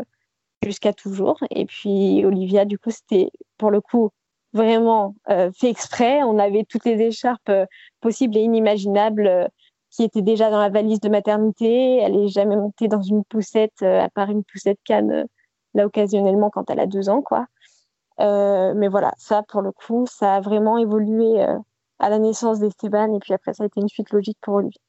[0.64, 1.38] jusqu'à toujours.
[1.52, 4.12] Et puis, Olivia, du coup, c'était pour le coup
[4.54, 6.24] vraiment euh, fait exprès.
[6.24, 7.52] On avait toutes les écharpes
[8.02, 9.50] possibles et inimaginables
[9.92, 11.98] qui étaient déjà dans la valise de maternité.
[11.98, 15.28] Elle n'est jamais montée dans une poussette, à part une poussette canne,
[15.74, 17.48] là, occasionnellement, quand elle a deux ans, quoi.
[18.20, 21.46] Mais voilà, ça, pour le coup, ça a vraiment évolué
[22.00, 23.14] à la naissance d'Esteban.
[23.16, 24.80] Et puis après, ça a été une suite logique pour Olivia.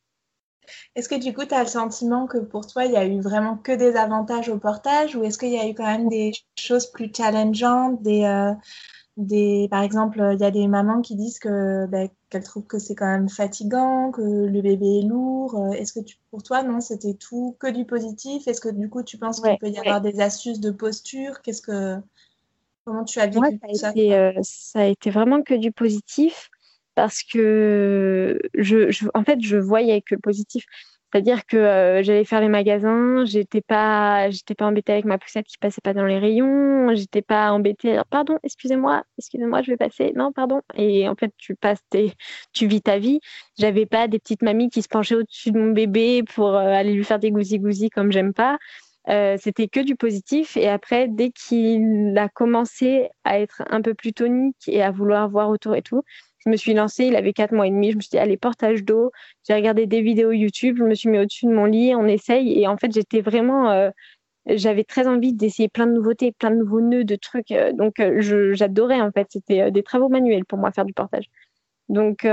[0.95, 3.21] Est-ce que du coup, tu as le sentiment que pour toi, il y a eu
[3.21, 6.33] vraiment que des avantages au portage ou est-ce qu'il y a eu quand même des
[6.59, 8.53] choses plus challengeantes des, euh,
[9.17, 12.79] des, Par exemple, il y a des mamans qui disent que, ben, qu'elles trouvent que
[12.79, 15.57] c'est quand même fatigant, que le bébé est lourd.
[15.57, 18.47] Euh, est-ce que tu, pour toi, non, c'était tout que du positif?
[18.47, 21.41] Est-ce que du coup, tu penses qu'il peut y avoir des astuces de posture?
[21.43, 21.97] Qu'est-ce que...
[22.89, 26.49] Comment tu as vécu ça, ça, euh, ça a été vraiment que du positif
[26.95, 30.65] parce que je, en fait, je voyais que le positif.
[31.13, 35.45] C'est-à-dire que euh, j'allais faire les magasins, j'étais pas, j'étais pas embêtée avec ma poussette
[35.45, 38.01] qui passait pas dans les rayons, j'étais pas embêtée.
[38.09, 40.15] pardon, excusez-moi, excusez-moi, je vais passer.
[40.17, 40.63] Non, pardon.
[40.75, 41.85] Et en fait, tu passes,
[42.55, 43.21] tu vis ta vie.
[43.59, 46.95] J'avais pas des petites mamies qui se penchaient au-dessus de mon bébé pour euh, aller
[46.95, 48.57] lui faire des gousi-gousi comme j'aime pas.
[49.09, 50.57] Euh, c'était que du positif.
[50.57, 55.29] Et après, dès qu'il a commencé à être un peu plus tonique et à vouloir
[55.31, 56.03] voir autour et tout,
[56.45, 58.37] je me suis lancée, il avait 4 mois et demi, je me suis dit, allez,
[58.37, 59.11] portage d'eau.
[59.47, 62.61] J'ai regardé des vidéos YouTube, je me suis mis au-dessus de mon lit, on essaye.
[62.61, 63.91] Et en fait, j'étais vraiment, euh,
[64.47, 67.51] j'avais très envie d'essayer plein de nouveautés, plein de nouveaux nœuds, de trucs.
[67.53, 68.03] Euh, donc,
[68.55, 69.29] j'adorais, en fait.
[69.31, 71.27] C'était des travaux manuels pour moi, faire du portage.
[71.89, 72.27] Donc,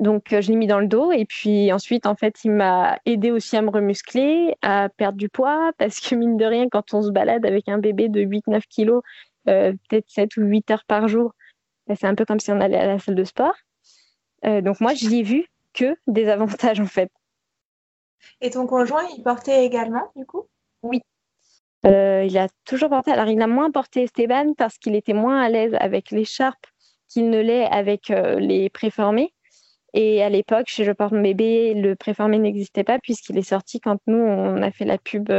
[0.00, 1.12] donc je l'ai mis dans le dos.
[1.12, 5.28] Et puis ensuite, en fait, il m'a aidé aussi à me remuscler, à perdre du
[5.28, 5.72] poids.
[5.78, 9.02] Parce que mine de rien, quand on se balade avec un bébé de 8-9 kilos,
[9.44, 11.32] peut-être 7 ou 8 heures par jour,
[11.94, 13.54] c'est un peu comme si on allait à la salle de sport.
[14.44, 17.10] Euh, donc moi, je n'y ai vu que des avantages en fait.
[18.40, 20.46] Et ton conjoint, il portait également du coup?
[20.82, 21.00] Oui.
[21.86, 23.12] Euh, il a toujours porté.
[23.12, 26.66] Alors, il a moins porté Esteban parce qu'il était moins à l'aise avec l'écharpe
[27.08, 29.32] qu'il ne l'est avec euh, les préformés.
[29.94, 33.80] Et à l'époque, chez Je porte mon bébé, le préformé n'existait pas puisqu'il est sorti
[33.80, 35.30] quand nous, on a fait la pub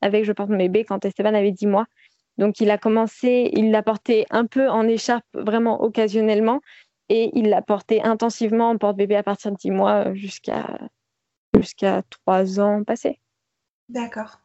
[0.00, 1.86] avec Je porte mon bébé quand Esteban avait 10 mois.
[2.38, 6.60] Donc il a commencé, il l'a porté un peu en écharpe vraiment occasionnellement
[7.08, 10.78] et il l'a porté intensivement en porte-bébé à partir de 10 mois euh, jusqu'à
[11.54, 13.20] jusqu'à 3 ans passés.
[13.88, 14.38] D'accord.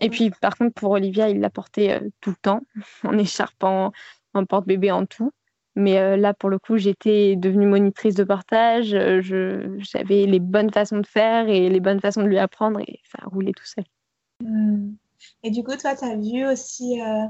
[0.00, 2.60] Et puis par contre pour Olivia, il l'a porté euh, tout le temps
[3.04, 3.92] en écharpe, en,
[4.46, 5.32] porte-bébé, en tout.
[5.76, 8.88] Mais euh, là, pour le coup, j'étais devenue monitrice de portage.
[8.90, 13.24] J'avais les bonnes façons de faire et les bonnes façons de lui apprendre et ça
[13.26, 13.84] roulait tout seul.
[14.42, 14.94] Hmm.
[15.42, 17.26] Et du coup, toi, tu as vu aussi, euh,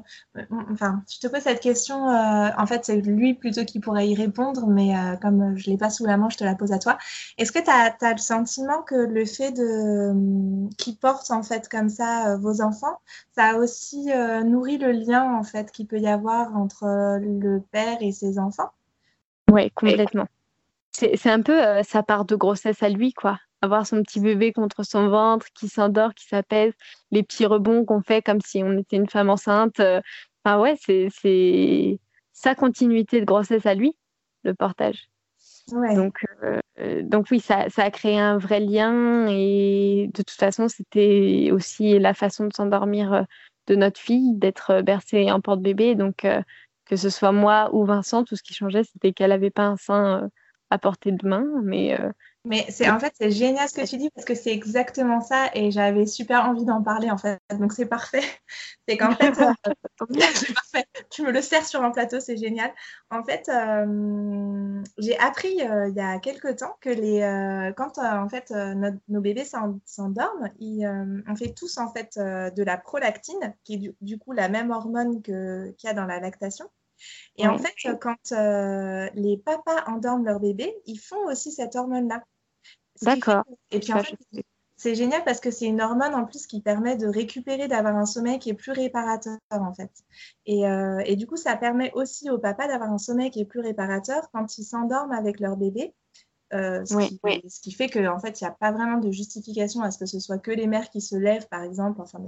[0.73, 4.17] enfin, je te pose cette question, euh, en fait, c'est lui plutôt qui pourrait y
[4.17, 6.73] répondre, mais euh, comme je ne l'ai pas sous la main, je te la pose
[6.73, 6.99] à toi.
[7.39, 11.89] Est-ce que tu as, le sentiment que le fait de qui porte en fait comme
[11.89, 12.99] ça vos enfants,
[13.37, 14.11] ça a aussi
[14.45, 18.71] nourri le lien en fait qu'il peut y avoir entre le père et ses enfants?
[19.51, 20.27] Oui, complètement.
[20.93, 24.83] C'est un peu sa part de grossesse à lui, quoi avoir son petit bébé contre
[24.83, 26.73] son ventre qui s'endort, qui s'apaise,
[27.11, 29.81] les petits rebonds qu'on fait comme si on était une femme enceinte.
[29.81, 30.01] Euh,
[30.45, 31.99] enfin ouais, c'est
[32.33, 33.97] sa continuité de grossesse à lui,
[34.45, 35.09] le portage.
[35.71, 40.69] Donc, euh, donc oui, ça, ça, a créé un vrai lien et de toute façon,
[40.69, 43.23] c'était aussi la façon de s'endormir euh,
[43.69, 45.95] de notre fille, d'être bercée en porte-bébé.
[45.95, 46.27] Donc,
[46.87, 49.77] que ce soit moi ou Vincent, tout ce qui changeait, c'était qu'elle n'avait pas un
[49.77, 50.29] sein
[50.71, 51.97] à portée de main, mais
[52.45, 55.51] mais c'est en fait c'est génial ce que tu dis parce que c'est exactement ça
[55.55, 57.39] et j'avais super envie d'en parler en fait.
[57.59, 58.23] Donc c'est parfait.
[58.89, 59.53] C'est qu'en fait euh,
[60.55, 60.87] parfait.
[61.11, 62.73] Tu me le sers sur un plateau c'est génial.
[63.11, 67.21] En fait euh, j'ai appris euh, il y a quelques temps que les
[67.77, 68.53] quand en fait
[69.09, 74.19] nos bébés s'endorment on fait tous en fait de la prolactine qui est du, du
[74.19, 76.69] coup la même hormone que qu'il y a dans la lactation
[77.37, 82.23] et en fait, quand euh, les papas endorment leur bébé, ils font aussi cette hormone-là.
[83.03, 83.45] D'accord.
[83.71, 84.17] Et puis en fait,
[84.77, 88.07] c'est génial parce que c'est une hormone en plus qui permet de récupérer, d'avoir un
[88.07, 89.91] sommeil qui est plus réparateur en fait.
[90.47, 93.45] Et, euh, et du coup, ça permet aussi aux papas d'avoir un sommeil qui est
[93.45, 95.95] plus réparateur quand ils s'endorment avec leur bébé.
[96.53, 99.11] Euh, ce, qui, ce, qui, fait qu'en en fait, il n'y a pas vraiment de
[99.13, 102.01] justification à ce que ce soit que les mères qui se lèvent, par exemple.
[102.01, 102.19] Enfin,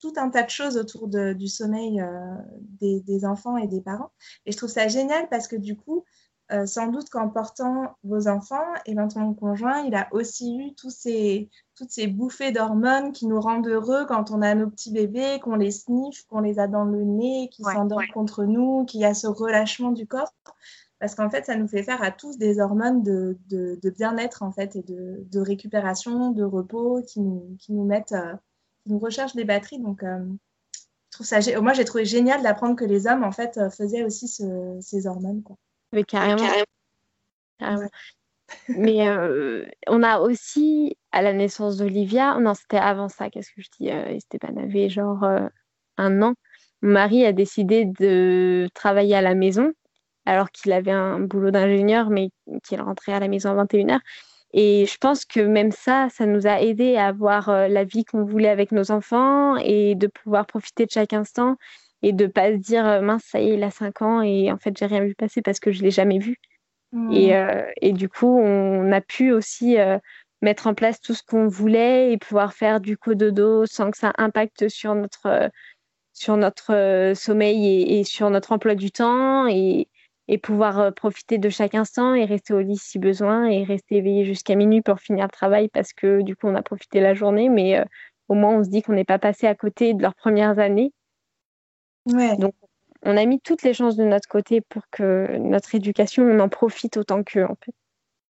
[0.00, 2.36] tout un tas de choses autour du sommeil euh,
[2.80, 4.10] des, enfants et des parents.
[4.44, 6.04] Et je trouve ça génial parce que du coup,
[6.52, 10.74] euh, sans doute qu'en portant vos enfants, et ben, ton conjoint, il a aussi eu
[10.74, 14.92] tous ces, toutes ces bouffées d'hormones qui nous rendent heureux quand on a nos petits
[14.92, 19.00] bébés, qu'on les sniffe, qu'on les a dans le nez, qui s'endorment contre nous, qu'il
[19.00, 20.32] y a ce relâchement du corps.
[20.98, 24.50] Parce qu'en fait, ça nous fait faire à tous des hormones de, de, bien-être en
[24.50, 28.34] fait et de, de, récupération, de repos qui nous, qui nous mettent euh,
[28.86, 29.78] nous recherche des batteries.
[29.78, 30.24] Donc, euh,
[30.74, 34.04] je trouve ça, moi, j'ai trouvé génial d'apprendre que les hommes, en fait, euh, faisaient
[34.04, 35.42] aussi ces hormones.
[35.42, 35.56] Quoi.
[35.92, 36.46] Mais carrément.
[38.68, 43.60] Mais euh, on a aussi, à la naissance d'Olivia, non, c'était avant ça, qu'est-ce que
[43.60, 45.24] je dis Esteban avait genre
[45.96, 46.34] un an.
[46.82, 49.72] Mon mari a décidé de travailler à la maison,
[50.26, 52.30] alors qu'il avait un boulot d'ingénieur, mais
[52.62, 53.98] qu'il rentrait à la maison à 21h.
[54.58, 58.06] Et je pense que même ça, ça nous a aidé à avoir euh, la vie
[58.06, 61.56] qu'on voulait avec nos enfants et de pouvoir profiter de chaque instant
[62.00, 64.50] et de pas se dire euh, mince, ça y est, il a 5 ans et
[64.50, 66.38] en fait, j'ai rien vu passer parce que je l'ai jamais vu.
[66.92, 67.12] Mmh.
[67.12, 69.76] Et, euh, et, du coup, on a pu aussi
[70.40, 74.14] mettre en place tout ce qu'on voulait et pouvoir faire du cododo sans que ça
[74.16, 75.50] impacte sur notre,
[76.14, 79.46] sur notre sommeil et, et, sur notre emploi du temps.
[79.48, 79.88] Et,
[80.28, 83.96] et pouvoir euh, profiter de chaque instant et rester au lit si besoin et rester
[83.96, 87.14] éveillé jusqu'à minuit pour finir le travail parce que du coup on a profité la
[87.14, 87.84] journée mais euh,
[88.28, 90.92] au moins on se dit qu'on n'est pas passé à côté de leurs premières années.
[92.06, 92.36] Ouais.
[92.36, 92.54] Donc
[93.02, 96.48] on a mis toutes les chances de notre côté pour que notre éducation on en
[96.48, 97.74] profite autant qu'eux en fait.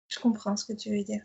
[0.07, 1.21] Je comprends ce que tu veux dire.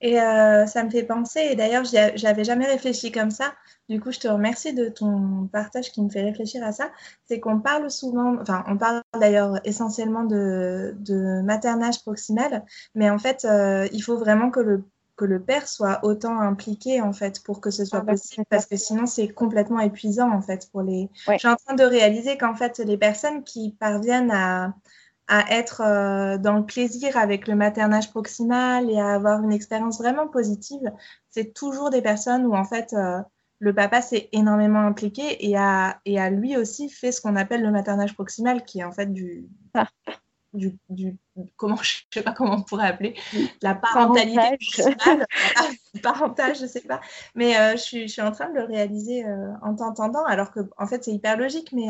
[0.00, 3.52] Et euh, ça me fait penser, et d'ailleurs, j'avais jamais réfléchi comme ça.
[3.88, 6.90] Du coup, je te remercie de ton partage qui me fait réfléchir à ça.
[7.26, 10.94] C'est qu'on parle souvent, enfin, on parle d'ailleurs essentiellement de,
[11.42, 14.84] maternage proximal, mais en fait, euh, il faut vraiment que le,
[15.16, 18.46] que le père soit autant impliqué, en fait, pour que ce soit ah bah, possible,
[18.48, 21.10] parce que sinon, c'est complètement épuisant, en fait, pour les.
[21.28, 24.74] Je suis en train de réaliser qu'en fait, les personnes qui parviennent à
[25.28, 29.98] à être euh, dans le plaisir avec le maternage proximal et à avoir une expérience
[29.98, 30.92] vraiment positive,
[31.30, 33.20] c'est toujours des personnes où en fait euh,
[33.58, 37.62] le papa s'est énormément impliqué et a, et a lui aussi fait ce qu'on appelle
[37.62, 39.88] le maternage proximal, qui est en fait du, ah.
[40.52, 41.16] du, du,
[41.56, 43.14] comment je sais pas comment on pourrait appeler
[43.62, 45.26] la parentalité proximale,
[46.02, 47.00] parentage, je sais pas.
[47.36, 49.24] Mais euh, je, suis, je, suis, en train de le réaliser
[49.62, 51.88] en t'entendant, alors que en fait c'est hyper logique, mais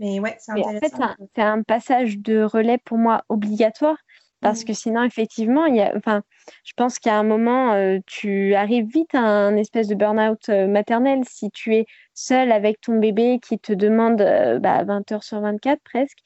[0.00, 0.96] mais ouais, c'est intéressant.
[0.96, 3.98] En fait, c'est un, passage de relais pour moi obligatoire
[4.40, 4.64] parce mmh.
[4.64, 6.22] que sinon, effectivement, il y a, enfin,
[6.64, 10.66] je pense qu'à un moment, euh, tu arrives vite à un espèce de burn-out euh,
[10.66, 11.84] maternel si tu es
[12.14, 16.18] seul avec ton bébé qui te demande 20 euh, bah, heures sur 24 presque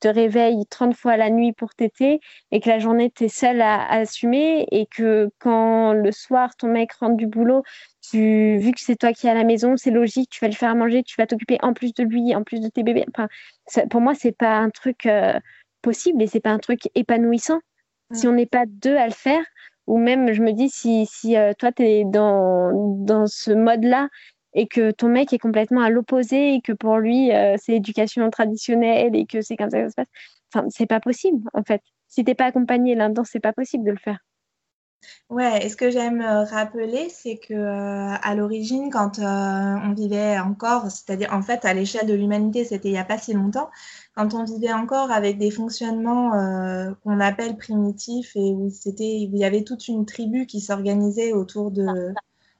[0.00, 3.60] te réveille 30 fois la nuit pour t'aider et que la journée, tu es seule
[3.60, 7.62] à, assumer et que quand le soir, ton mec rentre du boulot,
[8.00, 10.54] tu, vu que c'est toi qui es à la maison, c'est logique, tu vas le
[10.54, 13.04] faire manger, tu vas t'occuper en plus de lui, en plus de tes bébés.
[13.14, 13.28] Enfin,
[13.88, 15.38] pour moi, c'est pas un truc euh,
[15.82, 17.60] possible et c'est pas un truc épanouissant.
[18.12, 19.44] Si on n'est pas deux à le faire,
[19.86, 22.72] ou même je me dis si, si euh, toi tu es dans,
[23.04, 24.08] dans ce mode-là
[24.54, 28.28] et que ton mec est complètement à l'opposé et que pour lui, euh, c'est éducation
[28.30, 30.06] traditionnelle et que c'est comme ça que ça se passe.
[30.52, 31.82] Enfin, c'est pas possible, en fait.
[32.08, 34.18] Si t'es pas accompagné là-dedans, c'est pas possible de le faire.
[35.30, 40.38] Ouais, et ce que j'aime euh, rappeler, c'est que euh, à l'origine, quand on vivait
[40.38, 43.70] encore, c'est-à-dire en fait à l'échelle de l'humanité, c'était il n'y a pas si longtemps,
[44.14, 46.32] quand on vivait encore avec des fonctionnements
[47.02, 51.70] qu'on appelle primitifs et où c'était, il y avait toute une tribu qui s'organisait autour
[51.70, 52.12] de,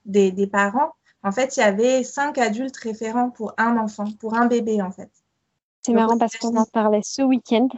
[0.07, 4.35] des, des parents, en fait, il y avait cinq adultes référents pour un enfant, pour
[4.35, 5.11] un bébé, en fait.
[5.83, 7.69] C'est marrant parce qu'on en parlait ce week-end.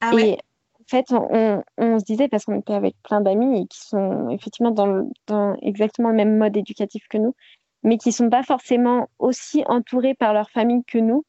[0.00, 4.28] Ah et en fait, on, se disait, parce qu'on était avec plein d'amis qui sont
[4.30, 7.34] effectivement dans, dans, exactement le même mode éducatif que nous,
[7.82, 11.24] mais qui ne sont pas forcément aussi entourés par leur famille que nous.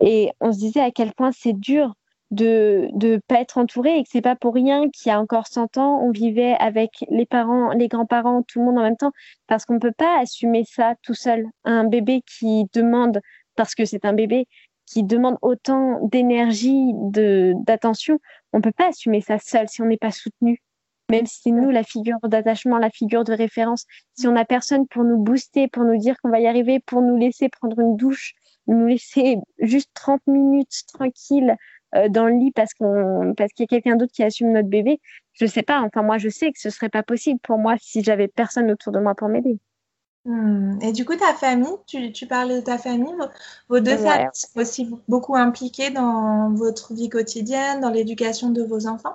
[0.00, 1.94] Et on se disait à quel point c'est dur
[2.30, 5.46] de ne pas être entouré et que c'est pas pour rien qu'il y a encore
[5.46, 9.12] 100 ans, on vivait avec les parents, les grands-parents, tout le monde en même temps,
[9.46, 11.46] parce qu'on ne peut pas assumer ça tout seul.
[11.64, 13.20] Un bébé qui demande,
[13.54, 14.46] parce que c'est un bébé,
[14.86, 18.18] qui demande autant d'énergie, d'attention,
[18.52, 20.62] on ne peut pas assumer ça seul si on n'est pas soutenu.
[21.08, 23.84] Même si c'est nous la figure d'attachement, la figure de référence,
[24.14, 27.00] si on n'a personne pour nous booster, pour nous dire qu'on va y arriver, pour
[27.00, 28.34] nous laisser prendre une douche,
[28.66, 31.56] nous laisser juste 30 minutes tranquille
[32.08, 35.00] dans le lit parce qu'on parce qu'il y a quelqu'un d'autre qui assume notre bébé,
[35.32, 35.80] je sais pas.
[35.80, 38.92] Enfin moi je sais que ce serait pas possible pour moi si j'avais personne autour
[38.92, 39.58] de moi pour m'aider.
[40.26, 40.78] Hmm.
[40.82, 43.14] Et du coup, ta famille, tu, tu parlais de ta famille,
[43.68, 48.88] vos deux familles sont aussi beaucoup impliquées dans votre vie quotidienne, dans l'éducation de vos
[48.88, 49.14] enfants?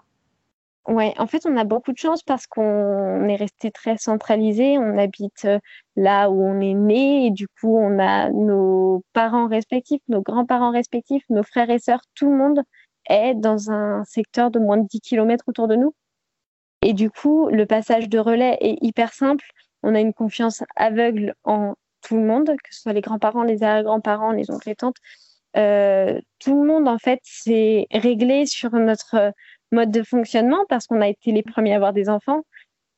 [0.88, 4.78] Ouais, en fait, on a beaucoup de chance parce qu'on est resté très centralisé.
[4.80, 5.60] On habite euh,
[5.96, 10.72] là où on est né et du coup, on a nos parents respectifs, nos grands-parents
[10.72, 12.62] respectifs, nos frères et sœurs, tout le monde
[13.08, 15.94] est dans un secteur de moins de 10 km autour de nous.
[16.84, 19.46] Et du coup, le passage de relais est hyper simple.
[19.84, 23.64] On a une confiance aveugle en tout le monde, que ce soit les grands-parents, les
[23.64, 24.98] arrière-grands-parents, les oncles et tantes.
[25.58, 29.34] Euh, tout le monde, en fait, s'est réglé sur notre
[29.72, 32.44] mode de fonctionnement parce qu'on a été les premiers à avoir des enfants,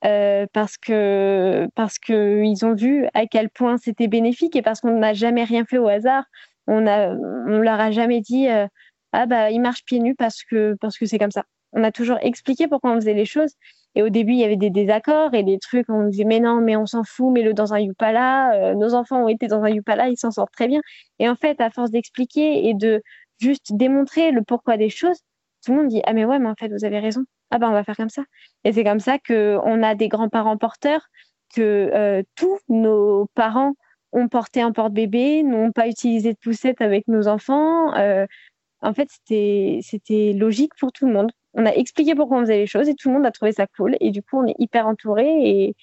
[0.05, 4.81] euh, parce que parce que ils ont vu à quel point c'était bénéfique et parce
[4.81, 6.25] qu'on n'a jamais rien fait au hasard.
[6.67, 8.67] On a on leur a jamais dit euh,
[9.13, 11.45] ah bah il marche pieds nus parce que parce que c'est comme ça.
[11.73, 13.53] On a toujours expliqué pourquoi on faisait les choses.
[13.95, 16.61] Et au début, il y avait des désaccords et des trucs, on disait, mais non,
[16.61, 18.53] mais on s'en fout, mets-le dans un Yupala.
[18.53, 20.81] Euh, nos enfants ont été dans un Yupala, ils s'en sortent très bien.
[21.19, 23.01] Et en fait, à force d'expliquer et de
[23.39, 25.19] juste démontrer le pourquoi des choses,
[25.63, 27.23] tout le monde dit ah mais ouais mais en fait vous avez raison.
[27.51, 28.23] Ah ben on va faire comme ça.
[28.63, 31.07] Et c'est comme ça que on a des grands-parents porteurs
[31.55, 31.61] que
[31.93, 33.73] euh, tous nos parents
[34.11, 37.93] ont porté un porte-bébé n'ont pas utilisé de poussette avec nos enfants.
[37.95, 38.25] Euh,
[38.81, 41.31] en fait c'était c'était logique pour tout le monde.
[41.53, 43.67] On a expliqué pourquoi on faisait les choses et tout le monde a trouvé ça
[43.67, 43.95] cool.
[43.99, 45.75] Et du coup on est hyper entouré et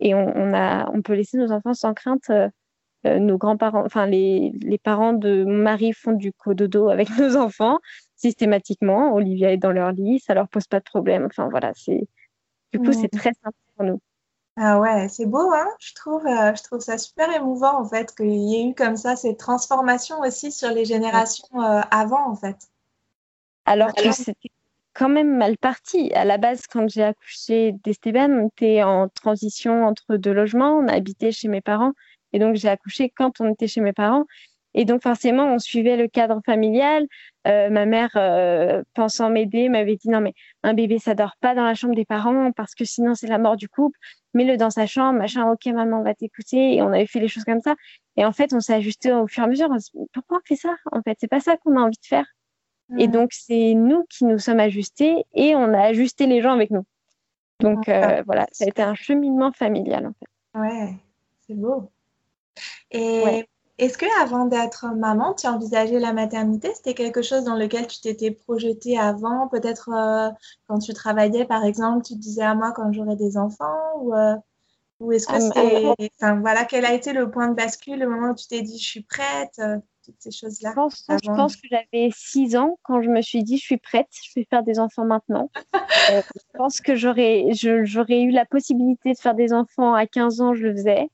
[0.00, 2.30] et on, a on peut laisser nos enfants sans crainte.
[3.06, 7.36] Euh, nos grands-parents, enfin les, les, parents de mon mari font du cododo avec nos
[7.36, 7.78] enfants
[8.24, 9.12] systématiquement.
[9.12, 11.26] Olivia est dans leur lit, ça leur pose pas de problème.
[11.26, 12.08] Enfin voilà, c'est
[12.72, 14.00] du coup c'est très simple pour nous.
[14.56, 18.14] Ah ouais, c'est beau, hein je, trouve, euh, je trouve ça super émouvant en fait
[18.14, 22.36] qu'il y ait eu comme ça cette transformation aussi sur les générations euh, avant en
[22.36, 22.56] fait.
[23.66, 24.52] Alors que c'était
[24.94, 26.12] quand même mal parti.
[26.14, 30.86] À la base, quand j'ai accouché d'Esteban, on était en transition entre deux logements, on
[30.86, 31.92] habitait chez mes parents
[32.32, 34.24] et donc j'ai accouché quand on était chez mes parents.
[34.74, 37.06] Et donc forcément, on suivait le cadre familial.
[37.46, 41.54] Euh, ma mère, euh, pensant m'aider, m'avait dit non mais un bébé ça dort pas
[41.54, 43.98] dans la chambre des parents parce que sinon c'est la mort du couple.
[44.34, 45.50] Mets-le dans sa chambre, machin.
[45.50, 46.74] Ok maman, on va t'écouter.
[46.74, 47.74] Et on avait fait les choses comme ça.
[48.16, 49.68] Et en fait, on s'est ajusté au fur et à mesure.
[50.12, 52.26] Pourquoi on fait ça En fait, c'est pas ça qu'on a envie de faire.
[52.98, 56.70] Et donc c'est nous qui nous sommes ajustés et on a ajusté les gens avec
[56.70, 56.84] nous.
[57.60, 60.60] Donc euh, voilà, ça a été un cheminement familial en fait.
[60.60, 60.94] Ouais,
[61.46, 61.90] c'est beau.
[62.90, 63.46] Et
[63.78, 66.72] est-ce que avant d'être maman, tu envisageais la maternité?
[66.74, 69.48] C'était quelque chose dans lequel tu t'étais projetée avant?
[69.48, 70.30] Peut-être euh,
[70.68, 74.14] quand tu travaillais, par exemple, tu te disais à moi quand j'aurai des enfants Ou,
[74.14, 74.36] euh,
[75.00, 76.10] ou est-ce que ah, c'est.
[76.20, 78.78] Enfin, voilà, quel a été le point de bascule, le moment où tu t'es dit
[78.78, 80.70] je suis prête euh, Toutes ces choses-là.
[80.70, 83.78] Je pense, je pense que j'avais 6 ans quand je me suis dit je suis
[83.78, 85.50] prête, je vais faire des enfants maintenant.
[86.10, 90.54] je pense que j'aurais, j'aurais eu la possibilité de faire des enfants à 15 ans,
[90.54, 91.08] je le faisais.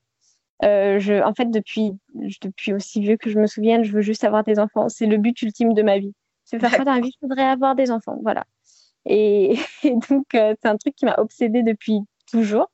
[0.63, 4.23] Euh, je, en fait, depuis, depuis aussi vieux que je me souvienne, je veux juste
[4.23, 4.89] avoir des enfants.
[4.89, 6.13] C'est le but ultime de ma vie.
[6.45, 7.11] Faire quoi dans la vie?
[7.21, 8.19] Je voudrais avoir des enfants.
[8.21, 8.45] Voilà.
[9.05, 11.99] Et, donc, euh, c'est un truc qui m'a obsédée depuis
[12.31, 12.69] toujours,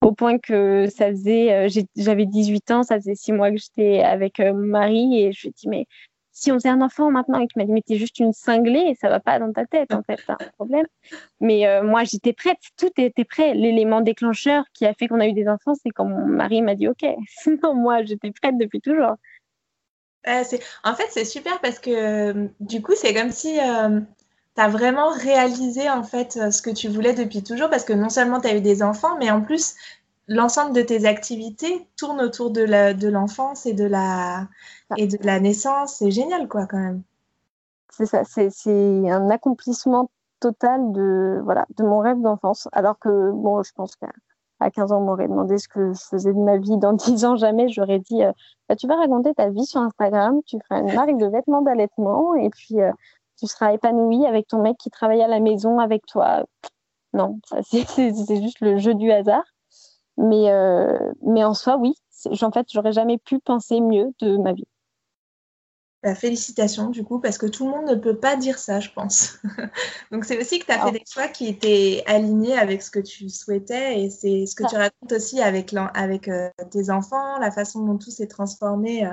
[0.00, 4.00] au point que ça faisait, euh, j'avais 18 ans, ça faisait 6 mois que j'étais
[4.00, 5.86] avec mon mari, et je lui ai dit, mais
[6.32, 8.96] si on faisait un enfant maintenant et qu'il m'a dit mais t'es juste une cinglée,
[9.00, 10.86] ça va pas dans ta tête en fait, c'est un problème.
[11.40, 13.54] Mais euh, moi j'étais prête, tout était prêt.
[13.54, 16.74] L'élément déclencheur qui a fait qu'on a eu des enfants, c'est quand mon mari m'a
[16.74, 17.04] dit ok.
[17.42, 19.16] Sinon moi j'étais prête depuis toujours.
[20.84, 24.00] en fait c'est super parce que du coup c'est comme si euh,
[24.54, 28.10] tu as vraiment réalisé en fait ce que tu voulais depuis toujours parce que non
[28.10, 29.74] seulement tu as eu des enfants, mais en plus
[30.30, 34.48] l'ensemble de tes activités tourne autour de l'enfance et de la
[34.96, 35.96] et de la naissance.
[35.96, 37.02] C'est génial, quoi, quand même.
[37.92, 40.08] C'est ça, c'est un accomplissement
[40.38, 42.68] total de, voilà, de mon rêve d'enfance.
[42.72, 46.32] Alors que, bon, je pense qu'à 15 ans, on m'aurait demandé ce que je faisais
[46.32, 46.78] de ma vie.
[46.78, 48.32] Dans 10 ans, jamais, j'aurais dit euh,
[48.68, 52.34] bah, Tu vas raconter ta vie sur Instagram, tu feras une marque de vêtements d'allaitement
[52.36, 52.92] et puis euh,
[53.36, 56.44] tu seras épanouie avec ton mec qui travaille à la maison avec toi.
[57.12, 59.44] Non, c'est juste le jeu du hasard.
[60.20, 61.94] Mais, euh, mais en soi, oui,
[62.42, 64.66] en fait, j'aurais jamais pu penser mieux de ma vie.
[66.02, 68.88] Bah, félicitations du coup, parce que tout le monde ne peut pas dire ça, je
[68.90, 69.38] pense.
[70.10, 73.00] Donc c'est aussi que tu as fait des choix qui étaient alignés avec ce que
[73.00, 77.50] tu souhaitais et c'est ce que tu racontes aussi avec, avec euh, tes enfants, la
[77.50, 79.12] façon dont tout s'est transformé euh,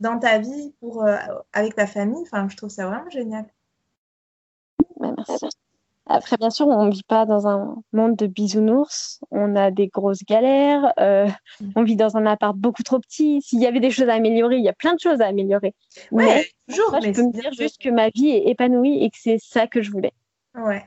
[0.00, 1.16] dans ta vie, pour, euh,
[1.52, 2.22] avec ta famille.
[2.22, 3.46] Enfin, je trouve ça vraiment génial.
[5.00, 5.46] merci.
[6.06, 9.20] Après, bien sûr, on ne vit pas dans un monde de bisounours.
[9.30, 10.92] On a des grosses galères.
[11.00, 11.26] Euh,
[11.60, 11.70] mm.
[11.76, 13.40] on vit dans un appart beaucoup trop petit.
[13.40, 15.74] S'il y avait des choses à améliorer, il y a plein de choses à améliorer.
[16.12, 19.38] mais toujours, je peux me dire juste que ma vie est épanouie et que c'est
[19.40, 20.12] ça que je voulais.
[20.54, 20.84] Ouais.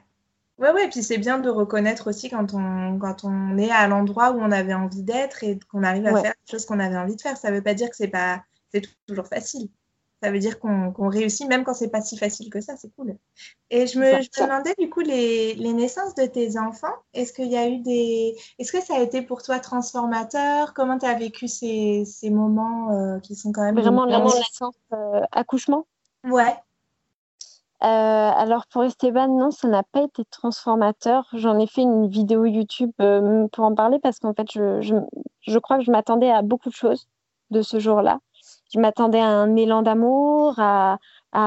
[0.60, 4.32] Ouais, ouais, puis c'est bien de reconnaître aussi quand on, quand on est à l'endroit
[4.32, 7.16] où on avait envie d'être et qu'on arrive à faire les choses qu'on avait envie
[7.16, 7.38] de faire.
[7.38, 8.42] Ça ne veut pas dire que c'est pas
[8.72, 9.70] c'est toujours facile.
[10.22, 13.16] Ça veut dire qu'on réussit même quand c'est pas si facile que ça, c'est cool.
[13.70, 16.94] Et je me, demandais du coup les, les, naissances de tes enfants.
[17.14, 20.74] Est-ce qu'il y a eu des, est-ce que ça a été pour toi transformateur?
[20.74, 24.74] Comment tu as vécu ces, ces moments euh, qui sont quand même vraiment la naissance
[24.94, 25.86] euh, accouchement?
[26.24, 26.56] Ouais.
[27.84, 31.28] Euh, alors pour Esteban, non, ça n'a pas été transformateur.
[31.34, 34.96] J'en ai fait une vidéo YouTube pour en parler parce qu'en fait, je, je,
[35.42, 37.08] je crois que je m'attendais à beaucoup de choses
[37.52, 38.20] de ce jour-là
[38.74, 40.98] je m'attendais à un élan d'amour, à,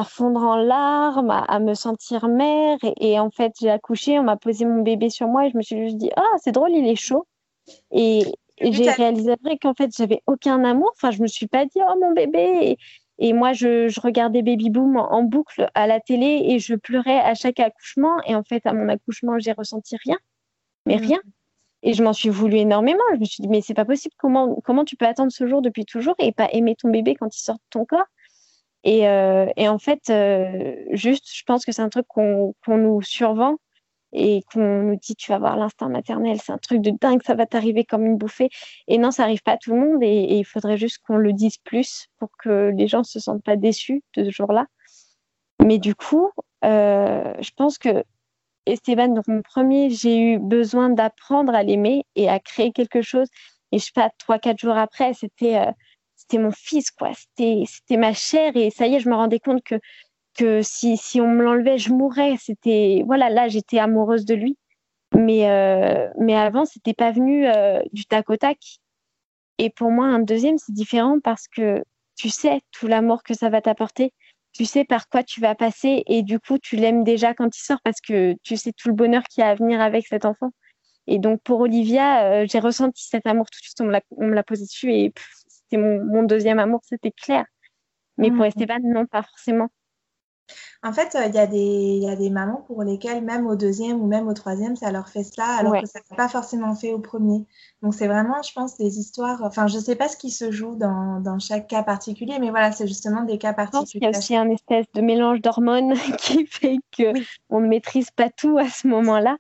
[0.04, 2.78] fondre en larmes, à, me sentir mère.
[3.00, 5.62] Et, en fait, j'ai accouché, on m'a posé mon bébé sur moi et je me
[5.62, 7.26] suis juste dit, ah, c'est drôle, il est chaud.
[7.90, 8.24] Et,
[8.62, 10.92] j'ai réalisé après qu'en fait, j'avais aucun amour.
[10.94, 12.76] Enfin, je me suis pas dit, oh, mon bébé.
[13.18, 17.34] Et, moi, je, regardais Baby Boom en, boucle à la télé et je pleurais à
[17.34, 18.16] chaque accouchement.
[18.26, 20.18] Et en fait, à mon accouchement, j'ai ressenti rien.
[20.86, 21.20] Mais mmh.
[21.83, 23.03] Et je m'en suis voulu énormément.
[23.14, 24.14] Je me suis dit, mais c'est pas possible.
[24.18, 27.35] Comment, comment tu peux attendre ce jour depuis toujours et pas aimer ton bébé quand
[27.35, 28.07] il sort de ton corps?
[28.85, 33.57] Et, euh, en fait, euh, juste, je pense que c'est un truc qu'on nous survend
[34.12, 36.39] et qu'on nous dit, tu vas voir l'instinct maternel.
[36.43, 38.49] C'est un truc de dingue, ça va t'arriver comme une bouffée.
[38.89, 40.03] Et non, ça arrive pas à tout le monde.
[40.03, 43.57] Et, il faudrait juste qu'on le dise plus pour que les gens se sentent pas
[43.57, 44.66] déçus de ce jour-là.
[45.64, 46.31] Mais du coup,
[46.64, 48.05] euh, je pense que
[48.66, 53.28] Esteban, donc mon premier, j'ai eu besoin d'apprendre à l'aimer et à créer quelque chose.
[53.72, 55.70] Et je sais pas, trois, quatre jours après, c'était euh,
[56.16, 57.12] c'était mon fils, quoi.
[57.14, 59.76] C'était c'était ma chair et ça y est, je me rendais compte que
[60.38, 62.36] que si, si on me l'enlevait, je mourrais.
[62.38, 64.56] C'était voilà, là, j'étais amoureuse de lui.
[65.16, 68.58] Mais euh, mais avant, c'était pas venu euh, du tac au tac.
[69.58, 71.84] Et pour moi, un deuxième, c'est différent parce que
[72.16, 74.12] tu sais tout l'amour que ça va t'apporter
[74.53, 77.62] tu sais par quoi tu vas passer et du coup, tu l'aimes déjà quand il
[77.62, 80.51] sort parce que tu sais tout le bonheur qui a à venir avec cet enfant.
[81.07, 83.80] Et donc, pour Olivia, euh, j'ai ressenti cet amour tout de suite.
[83.80, 85.12] On me l'a posé dessus et
[85.48, 87.44] c'était mon, deuxième amour, c'était clair.
[88.16, 88.46] Mais pour mmh.
[88.46, 89.68] Esteban, non, pas forcément.
[90.82, 94.28] En fait, euh, il y, a des, mamans pour lesquelles, même au deuxième ou même
[94.28, 97.44] au troisième, ça leur fait cela, alors que ça n'a pas forcément fait au premier.
[97.82, 99.42] Donc, c'est vraiment, je pense, des histoires.
[99.42, 102.48] Enfin, je ne sais pas ce qui se joue dans, dans, chaque cas particulier, mais
[102.48, 104.07] voilà, c'est justement des cas particuliers.
[104.09, 108.30] Il y a aussi un espèce de mélange d'hormones qui fait qu'on ne maîtrise pas
[108.30, 109.36] tout à ce moment-là.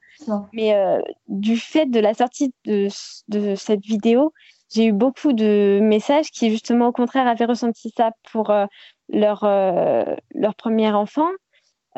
[0.52, 2.88] Mais euh, du fait de la sortie de,
[3.28, 4.34] de cette vidéo,
[4.72, 8.66] j'ai eu beaucoup de messages qui, justement, au contraire, avaient ressenti ça pour euh,
[9.08, 10.04] leur, euh,
[10.34, 11.28] leur premier enfant,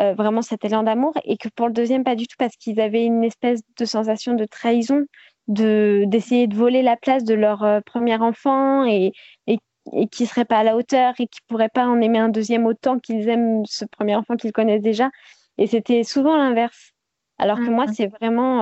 [0.00, 2.80] euh, vraiment cet élan d'amour, et que pour le deuxième, pas du tout, parce qu'ils
[2.80, 5.04] avaient une espèce de sensation de trahison,
[5.48, 9.12] de d'essayer de voler la place de leur premier enfant et,
[9.48, 9.58] et,
[9.92, 12.18] et qui ne serait pas à la hauteur et qui ne pourraient pas en aimer
[12.18, 15.10] un deuxième autant qu'ils aiment ce premier enfant qu'ils connaissent déjà.
[15.58, 16.91] Et c'était souvent l'inverse.
[17.38, 17.94] Alors que moi, mmh.
[17.94, 18.60] c'est vraiment,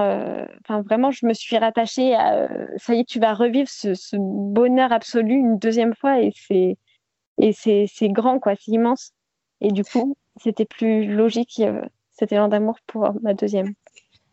[0.60, 4.16] enfin vraiment, je me suis rattachée à, ça y est, tu vas revivre ce, ce
[4.18, 6.78] bonheur absolu une deuxième fois, et c'est,
[7.38, 9.12] et c'est grand, quoi, c'est immense.
[9.60, 13.74] Et du coup, c'était plus logique, euh, cet élan d'amour pour ma deuxième.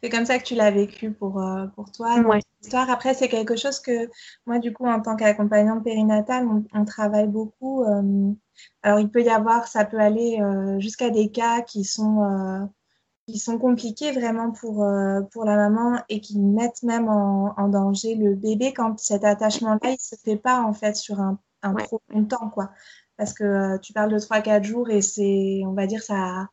[0.02, 1.42] c'est comme ça que tu l'as vécu pour,
[1.76, 2.20] pour toi.
[2.22, 2.40] Ouais.
[2.62, 2.90] Histoire.
[2.90, 4.10] Après, c'est quelque chose que
[4.46, 7.84] moi, du coup, en tant qu'accompagnante périnatale, on, on, travaille beaucoup.
[8.82, 10.40] alors, il peut y avoir, ça peut aller
[10.80, 12.70] jusqu'à des cas qui sont
[13.28, 17.68] qui sont compliqués vraiment pour, euh, pour la maman et qui mettent même en, en
[17.68, 21.40] danger le bébé quand cet attachement-là, il ne se fait pas en fait sur un,
[21.62, 21.84] un Ouais.
[21.86, 22.72] trop longtemps, quoi.
[23.18, 26.48] Parce que euh, tu parles de 3-4 jours et c'est, on va dire, ça...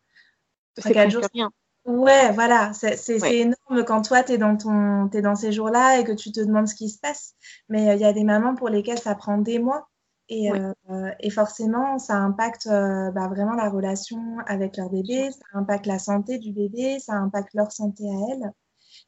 [0.76, 1.50] C'est 3-4 presque jours, rien.
[1.86, 3.36] Ouais, voilà, c'est Ouais.
[3.40, 6.40] énorme quand toi, tu es dans, ton, t'es dans ces jours-là et que tu te
[6.40, 7.34] demandes ce qui se passe.
[7.68, 9.88] Mais euh, il y a des mamans pour lesquelles ça prend des mois.
[10.28, 15.44] Et, euh, et forcément, ça impacte euh, bah, vraiment la relation avec leur bébé, ça
[15.54, 18.52] impacte la santé du bébé, ça impacte leur santé à elles.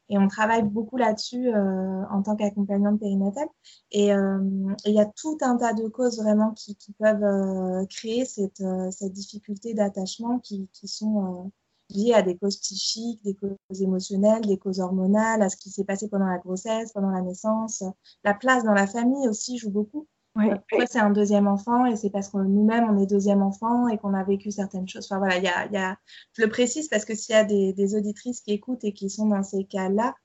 [0.09, 3.47] Et on travaille beaucoup là-dessus euh, en tant qu'accompagnante périnatale.
[3.91, 4.39] Et euh,
[4.85, 8.25] et il y a tout un tas de causes vraiment qui, qui peuvent euh, créer
[8.25, 11.49] cette, euh, cette difficulté d'attachement qui, qui sont euh,
[11.89, 15.85] liées à des causes psychiques, des causes émotionnelles, des causes hormonales, à ce qui s'est
[15.85, 17.83] passé pendant la grossesse, pendant la naissance.
[18.23, 20.07] La place dans la famille aussi joue beaucoup.
[20.37, 20.61] Ouais.
[20.71, 23.97] Toi, c'est un deuxième enfant et c'est parce que nous-mêmes, on est deuxième enfant et
[23.97, 25.05] qu'on a vécu certaines choses.
[25.09, 25.97] Enfin, voilà, il y a, y a...
[26.33, 29.09] je le précise parce que s'il y a des, des auditrices qui écoutent et qui
[29.09, 30.15] sont dans ces cas-là,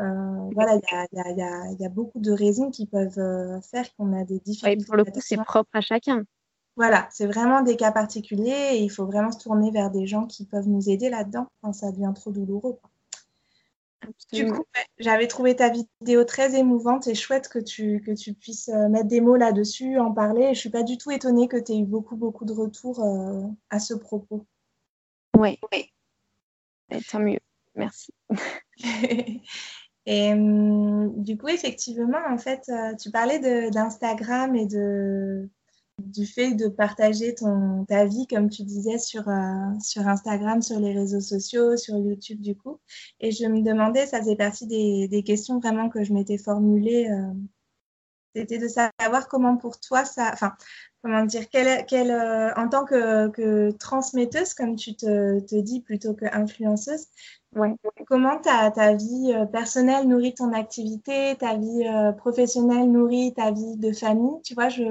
[0.00, 2.20] euh, voilà, il y a, il y, a, il y, a, il y a beaucoup
[2.20, 4.84] de raisons qui peuvent euh, faire qu'on a des Ouais, difficultés.
[4.86, 6.24] pour le coup, c'est propre à chacun.
[6.76, 10.26] Voilà, c'est vraiment des cas particuliers et il faut vraiment se tourner vers des gens
[10.26, 12.78] qui peuvent nous aider là-dedans quand ça devient trop douloureux.
[14.02, 14.56] Du Absolument.
[14.56, 14.64] coup,
[14.98, 19.08] j'avais trouvé ta vidéo très émouvante et chouette que tu, que tu puisses euh, mettre
[19.08, 20.54] des mots là-dessus, en parler.
[20.54, 23.42] Je suis pas du tout étonnée que tu aies eu beaucoup, beaucoup de retours euh,
[23.68, 24.46] à ce propos.
[25.36, 25.58] Ouais.
[25.70, 25.90] Ouais,
[27.10, 27.40] tant mieux.
[27.74, 28.12] Merci.
[30.06, 33.38] Et hum, du coup, effectivement, en fait, euh, tu parlais
[33.70, 35.48] d'Instagram et de,
[36.06, 40.80] du fait de partager ton, ta vie, comme tu disais, sur, euh, sur Instagram, sur
[40.80, 42.80] les réseaux sociaux, sur YouTube, du coup.
[43.20, 47.08] Et je me demandais, ça faisait partie des, des questions vraiment que je m'étais formulées.
[47.10, 47.32] euh,
[48.34, 50.52] c'était de savoir comment pour toi ça, enfin,
[51.02, 55.80] comment dire, quelle, quelle, euh, en tant que, que transmetteuse, comme tu te, te dis
[55.80, 57.06] plutôt que influenceuse,
[57.56, 57.74] Ouais.
[58.06, 63.50] comment ta, ta vie euh, personnelle nourrit ton activité, ta vie euh, professionnelle nourrit ta
[63.50, 64.84] vie de famille, tu vois, je,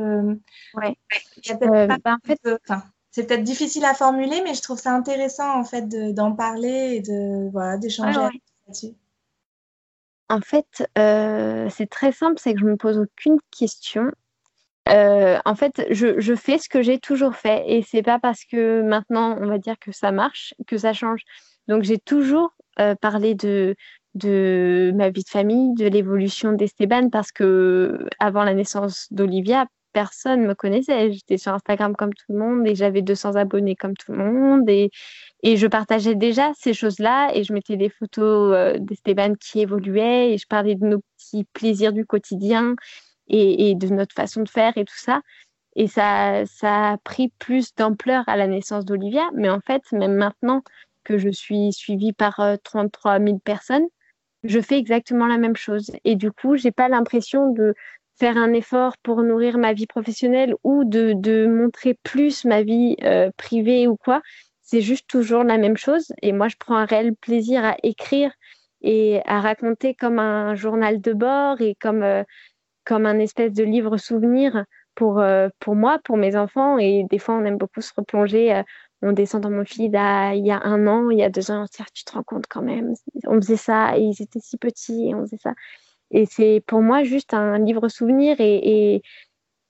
[0.74, 0.97] Ouais.
[1.38, 3.93] il y a peut-être Euh, pas bah, en fait, de- enfin, c'est peut-être difficile à
[3.93, 8.20] formuler, mais je trouve ça intéressant en fait de- d'en parler et de, voilà, d'échanger
[8.20, 8.41] ouais.
[8.68, 8.93] là-dessus.
[10.28, 14.12] En fait, c'est très simple, c'est que je me pose aucune question.
[14.90, 18.82] Euh, en fait, je, fais ce que j'ai toujours fait et c'est pas parce que
[18.82, 21.22] maintenant on va dire que ça marche que ça change.
[21.68, 23.76] Donc j'ai toujours euh, parlé de
[24.16, 30.46] de ma vie de famille, de l'évolution d'Esteban parce que avant la naissance d'Olivia, personne
[30.46, 31.12] me connaissait.
[31.12, 34.70] J'étais sur Instagram comme tout le monde et j'avais 200 abonnés comme tout le monde
[34.70, 34.90] et
[35.44, 40.34] et je partageais déjà ces choses-là et je mettais des photos euh, d'Esteban qui évoluait
[40.34, 42.76] et je parlais de nos petits plaisirs du quotidien
[43.30, 45.22] et, de notre façon de faire et tout ça.
[45.76, 49.30] Et ça, ça a pris plus d'ampleur à la naissance d'Olivia.
[49.36, 50.64] Mais en fait, même maintenant
[51.04, 53.88] que je suis suivie par euh, 33 000 personnes,
[54.44, 55.92] je fais exactement la même chose.
[56.06, 57.74] Et du coup, j'ai pas l'impression de
[58.20, 62.96] faire un effort pour nourrir ma vie professionnelle ou de, de montrer plus ma vie
[63.04, 64.22] euh, privée ou quoi.
[64.62, 66.14] C'est juste toujours la même chose.
[66.22, 68.32] Et moi, je prends un réel plaisir à écrire
[68.82, 72.24] et à raconter comme un journal de bord et comme, euh,
[72.86, 74.66] comme un espèce de livre souvenir
[74.96, 76.78] pour, euh, pour moi, pour mes enfants.
[76.78, 78.54] Et des fois, on aime beaucoup se replonger.
[78.56, 78.64] euh,
[79.02, 81.52] on descend dans mon feed à- il y a un an, il y a deux
[81.52, 82.94] ans, on se dit, Ah, tu te rends compte quand même,
[83.28, 85.54] on faisait ça ils étaient si petits et on faisait ça.
[86.12, 89.02] Et c'est pour moi juste un livre souvenir et,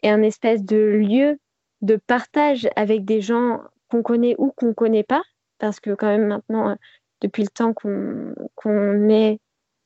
[0.03, 1.39] et, un espèce de lieu
[1.81, 5.23] de partage avec des gens qu'on connaît ou qu'on connaît pas,
[5.59, 6.75] parce que quand même maintenant, euh,
[7.21, 9.39] depuis le temps qu'on qu'on est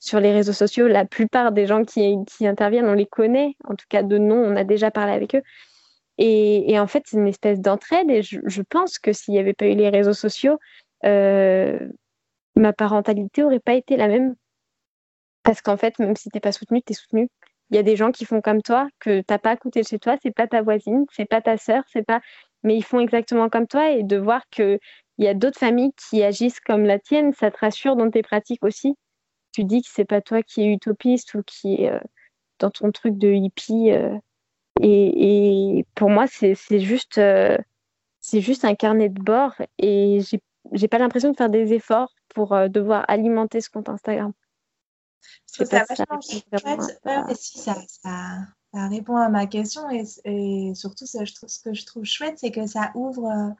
[0.03, 3.85] sur les réseaux sociaux, la plupart des gens qui, interviennent, on les connaît, en tout
[3.87, 5.41] cas de nom, on a déjà parlé avec eux.
[6.17, 8.09] Et, en fait, c'est une espèce d'entraide.
[8.11, 10.59] Et je, pense que s'il n'y avait pas eu les réseaux sociaux,
[11.05, 11.79] euh,
[12.57, 14.35] ma parentalité aurait pas été la même.
[15.43, 17.29] Parce qu'en fait, même si t'es pas soutenu, t'es soutenu.
[17.69, 19.99] Il y a des gens qui font comme toi, que t'as pas à côté chez
[19.99, 22.19] toi, c'est pas ta voisine, c'est pas ta sœur, c'est pas.
[22.63, 24.79] Mais ils font exactement comme toi et de voir que
[25.17, 28.21] il y a d'autres familles qui agissent comme la tienne, ça te rassure dans tes
[28.21, 28.97] pratiques aussi.
[29.53, 31.99] Tu dis que c'est pas toi qui es utopiste ou qui est euh,
[32.59, 33.91] dans ton truc de hippie.
[33.91, 34.17] euh,
[34.81, 37.57] et, et pour moi, c'est juste, euh,
[38.19, 40.19] c'est juste un carnet de bord et
[40.71, 44.33] j'ai pas l'impression de faire des efforts pour devoir alimenter ce compte Instagram.
[45.55, 46.05] Je ça ça
[47.05, 47.75] Ouais, si, ça,
[48.73, 52.39] répond à ma question et, et surtout, ça, je trouve, ce que je trouve chouette,
[52.39, 53.53] c'est que ça ouvre,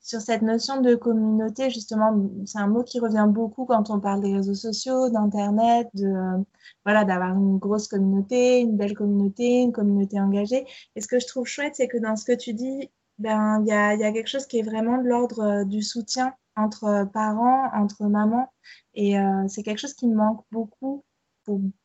[0.00, 4.22] sur cette notion de communauté, justement, c'est un mot qui revient beaucoup quand on parle
[4.22, 6.42] des réseaux sociaux, d'Internet, de
[6.84, 10.66] voilà, d'avoir une grosse communauté, une belle communauté, une communauté engagée.
[10.96, 13.68] Et ce que je trouve chouette, c'est que dans ce que tu dis, ben il
[13.68, 17.06] y a, y a, quelque chose qui est vraiment de l'ordre euh, du soutien entre
[17.12, 18.52] parents, entre mamans.
[18.94, 21.04] Et euh, c'est quelque chose qui me manque beaucoup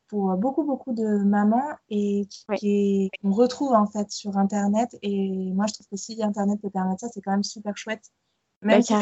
[0.07, 4.97] pour beaucoup, beaucoup de mamans et qu'on retrouve en fait sur Internet.
[5.01, 8.03] Et moi, je trouve que si Internet peut permettre ça, c'est quand même super chouette.
[8.61, 8.93] Même si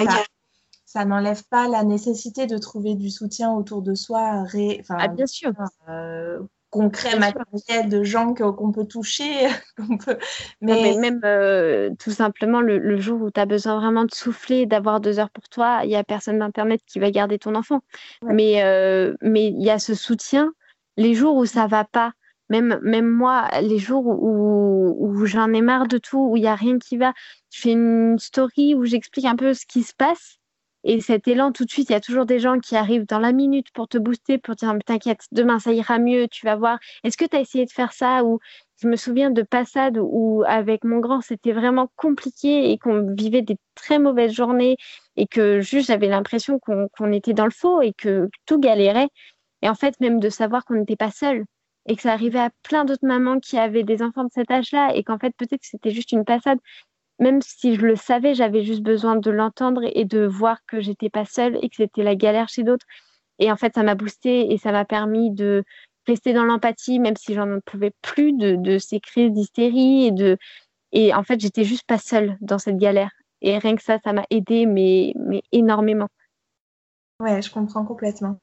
[0.86, 4.44] ça, n'enlève pas la nécessité de trouver du soutien autour de soi.
[4.44, 4.84] Ré...
[4.90, 5.52] ah, bien sûr.
[5.90, 6.40] Euh,
[6.70, 9.48] concret, matériel de gens qu'on peut toucher.
[10.06, 10.18] peut...
[10.62, 10.96] Mais...
[10.98, 15.20] même euh, tout simplement le, jour où tu as besoin vraiment de souffler, d'avoir deux
[15.20, 17.82] heures pour toi, il n'y a personne d'Internet qui va garder ton enfant.
[18.24, 20.54] Mais euh, mais il y a ce soutien
[20.98, 22.14] les jours où ça va pas.
[22.50, 26.56] Même, même moi, les jours où, j'en ai marre de tout, où il n'y a
[26.56, 27.14] rien qui va,
[27.52, 30.40] je fais une story où j'explique un peu ce qui se passe
[30.86, 33.20] et cet élan, tout de suite, il y a toujours des gens qui arrivent dans
[33.20, 36.78] la minute pour te booster, pour dire T'inquiète, demain ça ira mieux, tu vas voir.
[37.04, 38.40] Est-ce que tu as essayé de faire ça Ou
[38.82, 43.42] je me souviens de passades où, avec mon grand, c'était vraiment compliqué et qu'on vivait
[43.42, 44.76] des très mauvaises journées
[45.16, 49.08] et que juste j'avais l'impression qu'on était dans le faux et que tout galérait.
[49.64, 51.46] Et en fait, même de savoir qu'on n'était pas seul
[51.88, 54.96] et que ça arrivait à plein d'autres mamans qui avaient des enfants de cet âge-là
[54.96, 56.60] et qu'en fait, peut-être que c'était juste une passade
[57.20, 61.10] même si je le savais, j'avais juste besoin de l'entendre et de voir que j'étais
[61.10, 62.86] pas seule et que c'était la galère chez d'autres.
[63.40, 65.64] Et en fait, ça m'a boosté et ça m'a permis de
[66.08, 70.38] rester dans l'empathie, même si j'en pouvais plus de, de ces crises d'hystérie et de.
[70.92, 73.12] Et en fait, j'étais juste pas seule dans cette galère.
[73.42, 76.08] Et rien que ça, ça m'a aidé, mais, mais énormément.
[77.20, 78.38] Ouais, je comprends complètement.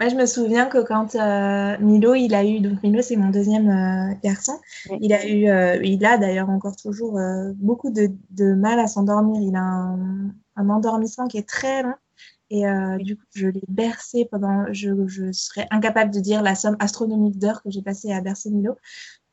[0.00, 3.30] Moi, je me souviens que quand euh, Milo, il a eu, donc Milo, c'est mon
[3.30, 4.58] deuxième euh, garçon,
[5.00, 7.18] il a eu, euh, il a d'ailleurs encore toujours
[7.56, 9.40] beaucoup de, de, mal à s'endormir.
[9.40, 11.94] Il a un, un, endormissement qui est très long.
[12.50, 12.64] Et
[13.00, 17.38] du coup, je l'ai bercé pendant, je, je, serais incapable de dire la somme astronomique
[17.38, 18.76] d'heures que j'ai passé à bercer Milo.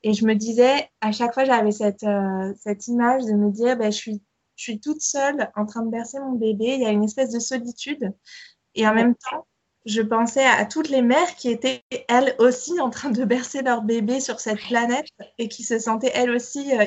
[0.04, 2.06] Et je me disais, à chaque fois, j'avais cette,
[2.56, 4.22] cette image de me dire, ben, je suis,
[4.56, 6.76] je suis toute seule en train de bercer mon bébé.
[6.76, 8.14] Il y a une espèce de solitude.
[8.76, 9.46] Et en même temps,
[9.86, 13.82] je pensais à toutes les mères qui étaient elles aussi en train de bercer leur
[13.82, 15.08] bébé sur cette planète
[15.38, 16.86] et qui se sentaient elles aussi euh,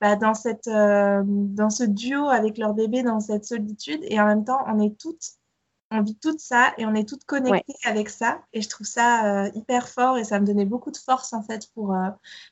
[0.00, 4.00] bah, dans, cette, euh, dans ce duo avec leur bébé, dans cette solitude.
[4.04, 5.32] Et en même temps, on est toutes,
[5.90, 8.42] on vit tout ça et on est toutes connectées avec ça.
[8.52, 11.42] Et je trouve ça euh, hyper fort et ça me donnait beaucoup de force en
[11.42, 11.94] fait pour,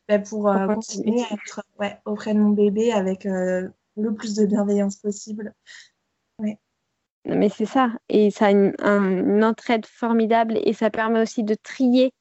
[0.09, 1.63] bah, pour, continuer à être
[2.07, 5.55] auprès de mon bébé avec le plus de bienveillance possible.
[6.39, 6.59] Ouais.
[7.25, 7.91] Mais c'est ça.
[8.09, 12.13] Et ça a une, entraide formidable et ça permet aussi de trier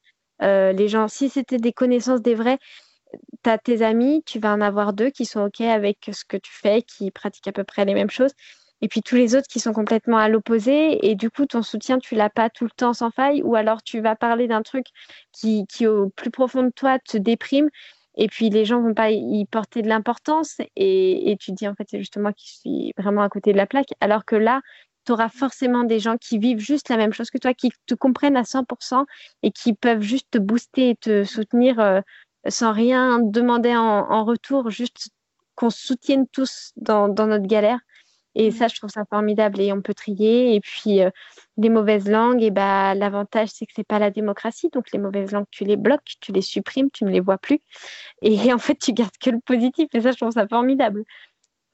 [0.42, 1.08] euh, les gens.
[1.08, 2.60] Si c'était des connaissances des vrais,
[3.44, 6.38] tu as tes amis, tu vas en avoir deux qui sont OK avec ce que
[6.38, 8.32] tu fais, qui pratiquent à peu près les mêmes choses.
[8.82, 11.08] Et puis tous les autres qui sont complètement à l'opposé.
[11.08, 13.42] Et du coup, ton soutien, tu l'as pas tout le temps sans faille.
[13.44, 14.88] Ou alors tu vas parler d'un truc
[15.32, 17.70] qui, qui, au plus profond de toi, te déprime.
[18.16, 20.58] Et puis les gens vont pas y porter de l'importance.
[20.76, 23.68] Et, et, tu dis, en fait, c'est justement qui suis vraiment à côté de la
[23.68, 23.90] plaque.
[24.02, 24.62] Alors que là,
[25.06, 27.96] tu auras forcément des gens qui vivent juste la même chose que toi, qui te
[27.96, 29.06] comprennent à 100%
[29.44, 32.02] et qui peuvent juste te booster et te soutenir euh,
[32.48, 35.10] sans rien demander en, retour, juste
[35.56, 37.80] qu'on se soutienne tous dans, notre galère.
[38.34, 38.54] Et mmh.
[38.54, 39.60] ça, je trouve ça formidable.
[39.60, 40.56] Et on peut trier.
[40.56, 41.10] Et puis, euh,
[41.58, 44.70] les mauvaises langues, et bah, l'avantage, c'est que c'est pas la démocratie.
[44.70, 47.60] Donc, les mauvaises langues, tu les bloques, tu les supprimes, tu ne les vois plus.
[48.22, 49.90] Et en fait, tu gardes que le positif.
[49.94, 51.04] Et ça, je trouve ça formidable.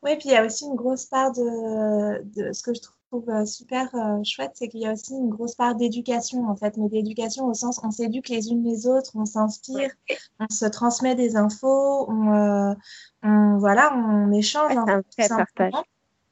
[0.04, 2.97] Oui, puis il y a aussi une grosse part de, de ce que je trouve
[3.10, 6.56] trouve euh, super euh, chouette, c'est qu'il y a aussi une grosse part d'éducation, en
[6.56, 9.92] fait, mais d'éducation au sens on s'éduque les unes les autres, on s'inspire,
[10.40, 12.74] on se transmet des infos, on, euh,
[13.24, 14.74] on voilà, on échange.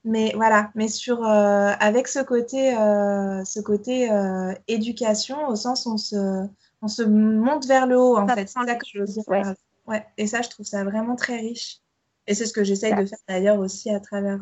[0.03, 4.09] mais voilà, mais sur avec ce côté, ce côté
[4.67, 6.45] éducation, au sens on se,
[6.81, 8.47] on se monte vers le haut, en fait.
[8.47, 9.23] C'est ça que je veux dire.
[9.87, 10.05] Ouais.
[10.17, 11.79] Et ça, je trouve ça vraiment très riche.
[12.27, 14.39] Et c'est ce que j'essaye de faire d'ailleurs aussi à travers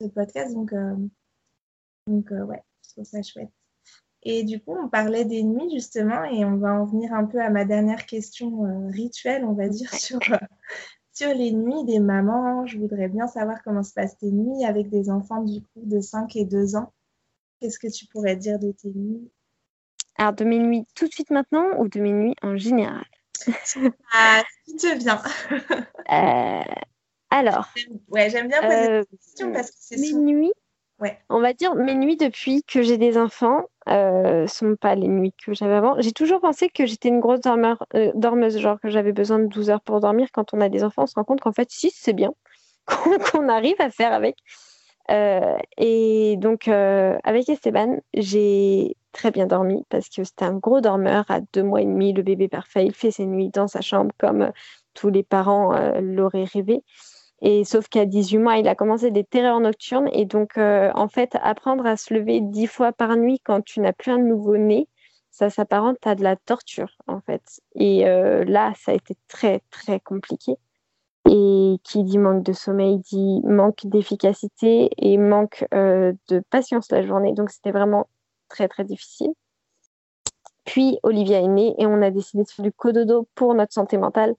[0.00, 0.54] ce podcast.
[0.54, 0.72] Donc,
[2.06, 3.50] donc, euh, ouais, je trouve ça chouette.
[4.22, 7.40] Et du coup, on parlait des nuits justement, et on va en venir un peu
[7.40, 10.36] à ma dernière question euh, rituelle, on va dire, sur, euh,
[11.12, 12.66] sur les nuits des mamans.
[12.66, 16.00] Je voudrais bien savoir comment se passent tes nuits avec des enfants du coup de
[16.00, 16.92] 5 et 2 ans.
[17.60, 19.30] Qu'est-ce que tu pourrais dire de tes nuits?
[20.16, 23.04] Alors, de mes nuits tout de suite maintenant ou de mes nuits en général?
[24.12, 25.20] Ah, si tu viens.
[27.30, 27.68] alors.
[28.08, 30.52] Ouais, j'aime bien poser cette question parce que c'est Mes nuits
[31.28, 35.34] on va dire mes nuits depuis que j'ai des enfants euh, sont pas les nuits
[35.44, 36.00] que j'avais avant.
[36.00, 39.70] J'ai toujours pensé que j'étais une grosse euh, dormeuse, genre que j'avais besoin de 12
[39.70, 40.28] heures pour dormir.
[40.32, 42.32] Quand on a des enfants, on se rend compte qu'en fait, 6, c'est bien,
[43.32, 44.36] qu'on arrive à faire avec.
[45.78, 51.40] et donc, avec Esteban, j'ai très bien dormi parce que c'était un gros dormeur à
[51.52, 52.86] deux mois et demi, le bébé parfait.
[52.86, 54.50] Il fait ses nuits dans sa chambre comme
[54.94, 56.82] tous les parents l'auraient rêvé.
[57.42, 60.08] Et sauf qu'à 18 mois, il a commencé des terreurs nocturnes.
[60.12, 63.92] Et donc, en fait, apprendre à se lever dix fois par nuit quand tu n'as
[63.92, 64.88] plus un nouveau-né,
[65.30, 67.42] ça s'apparente à de la torture, en fait.
[67.74, 70.56] Et là, ça a été très, très compliqué.
[71.30, 77.04] Et qui dit manque de sommeil dit manque d'efficacité et manque euh, de patience la
[77.06, 77.32] journée.
[77.32, 78.08] Donc c'était vraiment
[78.48, 79.32] très très difficile.
[80.64, 83.96] Puis Olivia est née et on a décidé de faire du cododo pour notre santé
[83.96, 84.34] mentale.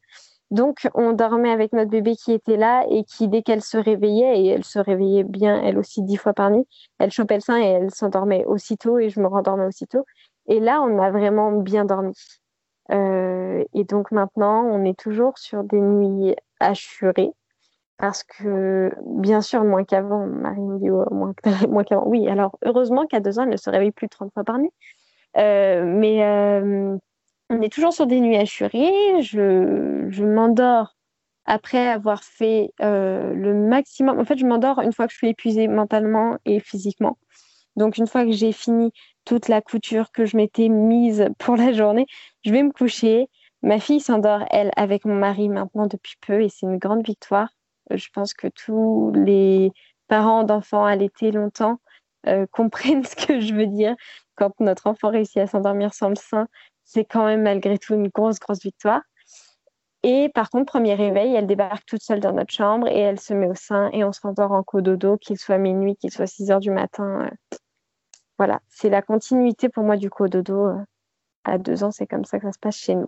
[0.52, 4.42] Donc on dormait avec notre bébé qui était là et qui dès qu'elle se réveillait,
[4.42, 6.68] et elle se réveillait bien elle aussi dix fois par nuit,
[7.00, 10.06] elle chopait le sein et elle s'endormait aussitôt et je me rendormais aussitôt.
[10.48, 12.14] Et là on a vraiment bien dormi.
[12.92, 17.32] Euh, et donc maintenant, on est toujours sur des nuits assurées
[17.98, 21.06] parce que, bien sûr, moins qu'avant, Marie me dit oh,
[21.70, 22.08] moins, qu'avant.
[22.08, 24.72] Oui, alors heureusement qu'à deux ans, elle ne se réveille plus 30 fois par nuit.
[25.38, 26.98] Euh, mais euh,
[27.50, 29.22] on est toujours sur des nuits assurées.
[29.22, 30.96] Je, je m'endors
[31.46, 34.20] après avoir fait le maximum.
[34.20, 37.18] En fait, je m'endors une fois que je suis épuisée mentalement et physiquement.
[37.76, 38.92] Donc, une fois que j'ai fini
[39.26, 42.06] toute la couture que je m'étais mise pour la journée,
[42.44, 43.28] je vais me coucher.
[43.62, 47.50] Ma fille s'endort, elle, avec mon mari maintenant depuis peu et c'est une grande victoire.
[47.92, 49.72] Euh, je pense que tous les
[50.08, 51.80] parents d'enfants allaités longtemps
[52.28, 53.96] euh, comprennent ce que je veux dire.
[54.36, 56.48] Quand notre enfant réussit à s'endormir sans le sein,
[56.86, 59.02] c'est quand même malgré tout une grosse, grosse victoire.
[60.04, 63.34] Et par contre, premier réveil, elle débarque toute seule dans notre chambre et elle se
[63.34, 66.52] met au sein et on se rendort en cododo, qu'il soit minuit, qu'il soit 6
[66.52, 67.26] heures du matin.
[67.26, 67.58] Euh,
[68.38, 70.68] voilà, c'est la continuité pour moi du cododo.
[70.68, 70.78] Euh,
[71.44, 73.08] à deux ans, c'est comme ça que ça se passe chez nous.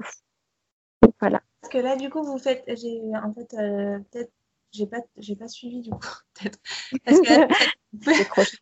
[1.20, 1.42] voilà.
[1.62, 4.32] Parce que là, du coup, vous faites, j'ai en fait, euh, peut-être,
[4.72, 6.00] j'ai pas, j'ai pas suivi du coup,
[6.34, 6.60] peut-être.
[7.06, 7.54] Parce que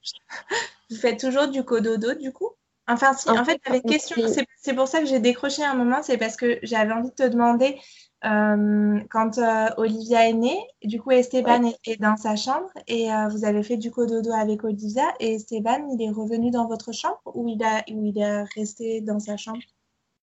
[0.89, 2.51] vous faites toujours du cododo, du coup?
[2.88, 4.16] Enfin, si, en, fait, avec question,
[4.58, 7.28] c'est pour ça que j'ai décroché un moment, c'est parce que j'avais envie de te
[7.28, 7.80] demander
[8.26, 13.28] euh, quand euh, Olivia est née, du coup Esteban est, dans sa chambre et euh,
[13.28, 17.20] vous avez fait du cododo avec Olivia et Esteban, il est revenu dans votre chambre
[17.26, 19.60] ou il, a, ou il est resté dans sa chambre?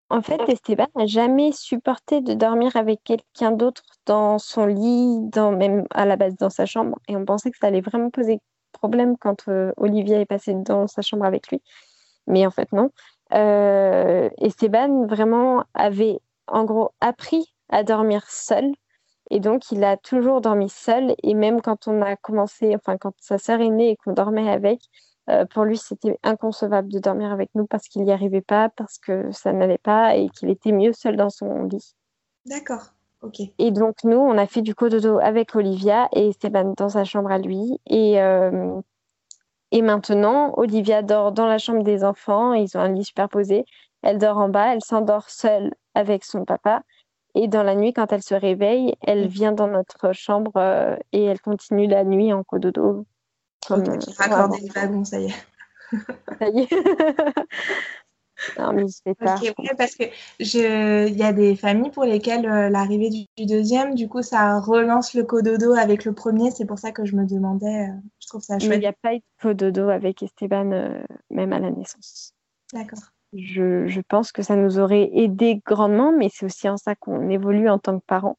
[0.08, 5.52] En fait, Esteban n'a jamais supporté de dormir avec quelqu'un d'autre dans son lit, dans,
[5.52, 8.40] même à la base dans sa chambre et on pensait que ça allait vraiment poser
[8.72, 11.62] problème quand Olivia est passée dans sa chambre avec lui.
[12.26, 12.90] Mais en fait, non.
[13.30, 18.72] Esteban vraiment avait en gros appris à dormir seul.
[19.30, 21.14] Et donc, il a toujours dormi seul.
[21.22, 24.50] Et même quand on a commencé, enfin, quand sa sœur est née et qu'on dormait
[24.50, 24.80] avec,
[25.30, 28.98] euh, pour lui, c'était inconcevable de dormir avec nous parce qu'il n'y arrivait pas, parce
[28.98, 31.94] que ça n'allait pas et qu'il était mieux seul dans son lit.
[32.46, 32.92] D'accord.
[33.22, 33.40] Ok.
[33.58, 37.30] Et donc, nous, on a fait du cododo avec Olivia et Esteban dans sa chambre
[37.30, 37.78] à lui.
[37.86, 38.80] Et, euh,
[39.72, 42.52] et maintenant, Olivia dort dans la chambre des enfants.
[42.52, 43.64] Ils ont un lit superposé.
[44.02, 44.74] Elle dort en bas.
[44.74, 46.82] Elle s'endort seule avec son papa.
[47.34, 51.24] Et dans la nuit, quand elle se réveille, elle vient dans notre chambre euh, et
[51.24, 53.06] elle continue la nuit en cododo.
[53.66, 55.34] Comme, okay, raccordé les wagons, ça y est.
[56.38, 56.70] ça y est.
[58.58, 59.40] non, mais je tard.
[59.78, 60.04] parce que
[60.38, 65.14] il y a des familles pour lesquelles euh, l'arrivée du, deuxième, du coup, ça relance
[65.14, 66.50] le cododo avec le premier.
[66.50, 67.88] C'est pour ça que je me demandais.
[68.34, 68.70] Euh, je trouve ça chouette.
[68.70, 72.34] Mais il n'y a pas eu de cododo avec Esteban, même à la naissance.
[72.72, 77.28] D'accord je, pense que ça nous aurait aidé grandement, mais c'est aussi en ça qu'on
[77.28, 78.38] évolue en tant que parents.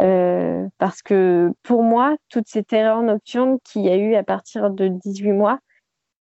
[0.00, 4.70] Euh, parce que pour moi, toutes ces terreurs nocturnes qu'il y a eu à partir
[4.70, 5.58] de 18 mois,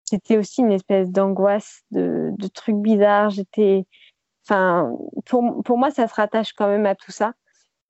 [0.05, 3.31] c'était aussi une espèce d'angoisse, de, de trucs bizarres.
[3.31, 3.85] J'étais,
[4.45, 4.91] enfin,
[5.25, 7.33] pour, pour moi, ça se rattache quand même à tout ça.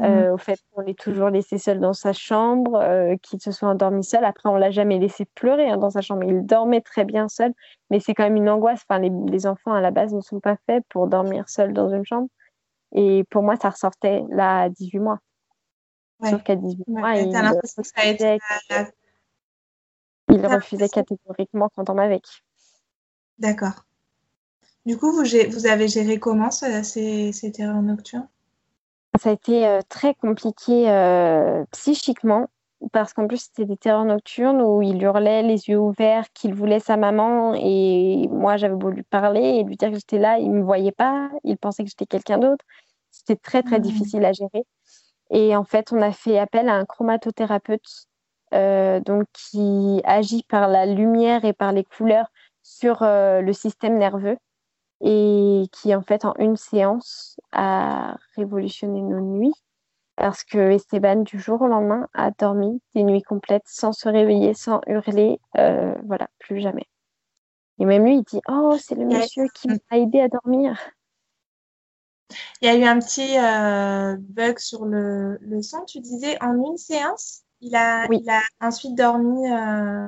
[0.01, 0.33] Euh, mmh.
[0.33, 4.03] au fait qu'on l'ait toujours laissé seul dans sa chambre, euh, qu'il se soit endormi
[4.03, 4.25] seul.
[4.25, 6.23] Après, on l'a jamais laissé pleurer hein, dans sa chambre.
[6.23, 7.53] Il dormait très bien seul,
[7.89, 8.81] mais c'est quand même une angoisse.
[8.89, 12.03] Enfin, les, enfants à la base ne sont pas faits pour dormir seul dans une
[12.03, 12.27] chambre.
[12.91, 15.19] Et pour moi, ça ressortait là à 18 mois.
[16.23, 18.37] Sauf qu'à 18 mois, il, refusait,
[20.29, 22.25] il refusait catégoriquement qu'on dorme avec.
[23.37, 23.85] D'accord.
[24.85, 28.27] Du coup, vous, vous avez géré comment ces, ces terreurs nocturnes?
[29.19, 32.47] Ça a été euh, très compliqué euh, psychiquement
[32.91, 36.79] parce qu'en plus c'était des terreurs nocturnes où il hurlait les yeux ouverts qu'il voulait
[36.79, 40.51] sa maman et moi j'avais beau lui parler et lui dire que j'étais là, il
[40.51, 42.65] me voyait pas, il pensait que j'étais quelqu'un d'autre.
[43.11, 43.81] C'était très très mmh.
[43.81, 44.65] difficile à gérer.
[45.31, 48.07] Et en fait, on a fait appel à un chromatothérapeute
[48.53, 52.27] euh, donc qui agit par la lumière et par les couleurs
[52.63, 54.37] sur le système nerveux
[55.01, 59.53] et qui en fait en une séance a révolutionné nos nuits
[60.15, 64.53] parce que Esteban, du jour au lendemain, a dormi des nuits complètes sans se réveiller,
[64.53, 66.85] sans hurler, euh, voilà, plus jamais.
[67.79, 70.79] Et même lui, il dit Oh, c'est le monsieur qui m'a aidé à dormir.
[72.61, 75.83] Il y a eu un petit euh, bug sur le, le son.
[75.85, 77.44] Tu disais en une séance?
[77.65, 80.07] Il a, il a ensuite dormi euh,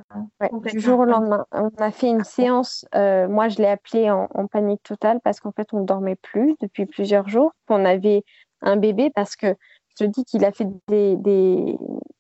[0.72, 1.46] du jour au lendemain.
[1.52, 5.52] On a fait une séance, euh, moi je l'ai appelé en, panique totale parce qu'en
[5.52, 7.52] fait on ne dormait plus depuis plusieurs jours.
[7.70, 8.24] On avait
[8.62, 9.56] un bébé parce que
[9.90, 11.78] je te dis qu'il a fait des, des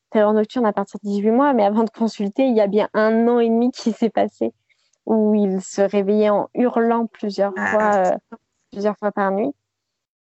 [0.09, 2.89] terreurs nocturnes à partir de 18 mois, mais avant de consulter, il y a bien
[2.93, 4.53] un an et demi qui s'est passé
[5.05, 8.35] où il se réveillait en hurlant plusieurs ah, fois, euh,
[8.71, 9.53] plusieurs fois par nuit.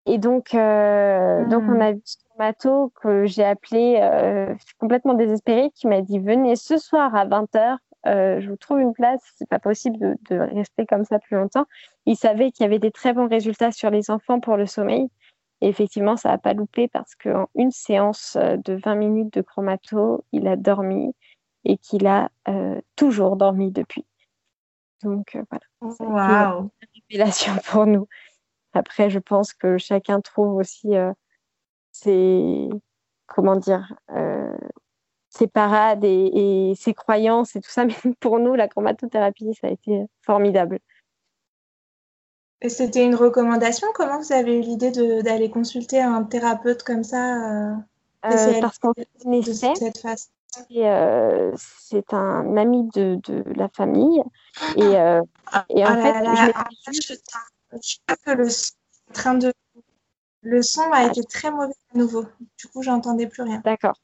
[0.06, 1.82] Et donc, euh, donc on hmm.
[1.82, 6.78] a vu ce mato que j'ai appelé euh, complètement désespéré, qui m'a dit venez ce
[6.78, 10.86] soir à 20h, euh, je vous trouve une place, c'est pas possible de, de, rester
[10.86, 11.66] comme ça plus longtemps.
[12.06, 15.08] Il savait qu'il y avait des très bons résultats sur les enfants pour le sommeil.
[15.62, 20.26] Et effectivement, ça n'a pas loupé parce qu'en une séance de 20 minutes de chromato,
[20.34, 21.16] il a dormi
[21.64, 22.30] et qu'il a
[22.98, 24.06] toujours dormi depuis.
[25.04, 26.64] Donc voilà, wow.
[26.64, 28.08] une révélation pour nous.
[28.74, 31.14] Après, je pense que chacun trouve aussi euh,
[31.94, 32.70] ses,
[33.28, 34.54] comment dire, euh,
[35.30, 37.86] ses parades et, ses croyances et tout ça.
[37.86, 40.80] Mais pour nous, la chromatothérapie, ça a été formidable.
[42.62, 43.88] Et c'était une recommandation?
[43.94, 44.92] Comment vous avez eu l'idée
[45.22, 47.76] d'aller consulter un thérapeute comme ça euh,
[48.62, 49.74] Parce qu'on connaissait.
[51.58, 54.24] c'est un ami de, de, la famille.
[54.78, 56.14] Et, ah, et en fait,
[56.94, 58.48] je que le
[59.14, 59.52] train de
[60.44, 62.26] le son a été très mauvais à nouveau.
[62.58, 63.62] Du coup, j'entendais plus rien.
[63.64, 63.96] D'accord.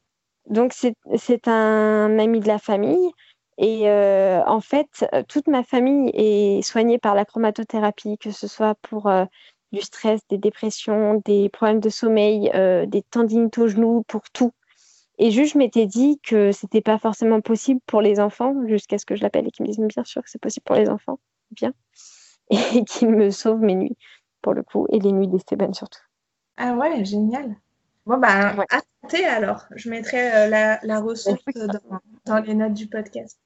[0.47, 3.11] Donc c'est un ami de la famille
[3.59, 8.75] et euh, en fait toute ma famille est soignée par la chromatothérapie, que ce soit
[8.81, 9.25] pour euh,
[9.71, 14.51] du stress, des dépressions, des problèmes de sommeil, euh, des tendinites aux genoux, pour tout.
[15.19, 19.05] Et juste, je m'étais dit que c'était pas forcément possible pour les enfants, jusqu'à ce
[19.05, 21.19] que je l'appelle et qu'ils me disent bien sûr que c'est possible pour les enfants,
[21.51, 21.73] bien,
[22.49, 23.97] et qu'ils me sauvent mes nuits
[24.41, 25.99] pour le coup, et les nuits d'Esteban surtout.
[26.61, 27.55] Ah ouais, génial.
[28.05, 29.25] Bon, bah, ouais.
[29.25, 29.65] alors.
[29.75, 31.41] Je mettrai euh, la, la, ressource
[32.25, 33.39] dans, les notes du podcast.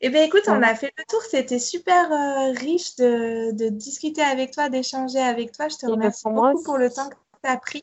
[0.00, 1.20] Eh bien, écoute, on a fait le tour.
[1.22, 5.66] C'était super euh, riche de, de, discuter avec toi, d'échanger avec toi.
[5.68, 7.82] Je te remercie beaucoup pour le temps que tu as pris.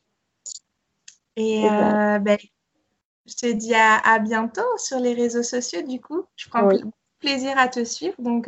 [1.36, 2.16] Et, ben.
[2.16, 2.38] euh, ben,
[3.26, 6.24] je te dis à, à, bientôt sur les réseaux sociaux, du coup.
[6.38, 6.70] Je prends
[7.20, 8.16] plaisir à te suivre.
[8.20, 8.48] Donc,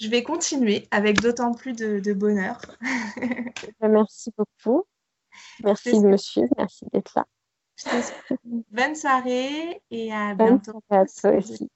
[0.00, 2.60] je vais continuer avec d'autant plus de, bonheur.
[3.80, 4.84] merci beaucoup.
[5.62, 6.52] Merci de me suivre.
[6.56, 7.26] Merci d'être là.
[8.44, 10.82] Bonne soirée et à bientôt.
[10.90, 11.68] à toi aussi.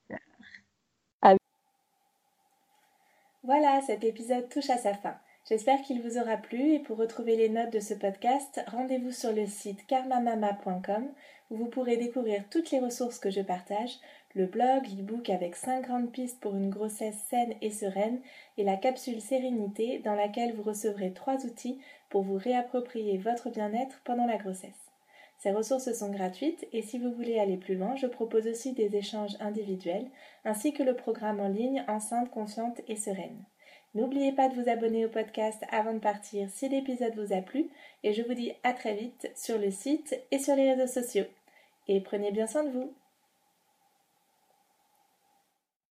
[3.43, 5.15] Voilà, cet épisode touche à sa fin.
[5.47, 9.35] J'espère qu'il vous aura plu et pour retrouver les notes de ce podcast, rendez-vous sur
[9.35, 11.07] le site karmamama.com
[11.51, 13.99] où vous pourrez découvrir toutes les ressources que je partage,
[14.35, 18.21] le blog, l'e-book avec 5 grandes pistes pour une grossesse saine et sereine
[18.59, 21.79] et la capsule Sérénité dans laquelle vous recevrez trois outils
[22.11, 24.91] pour vous réapproprier votre bien-être pendant la grossesse.
[25.39, 28.97] Ces ressources sont gratuites et si vous voulez aller plus loin, je propose aussi des
[28.97, 30.07] échanges individuels
[30.45, 33.45] ainsi que le programme en ligne Enceinte consciente et sereine.
[33.95, 37.69] N'oubliez pas de vous abonner au podcast avant de partir si l'épisode vous a plu
[38.03, 41.27] et je vous dis à très vite sur le site et sur les réseaux sociaux.
[41.87, 42.93] Et prenez bien soin de vous.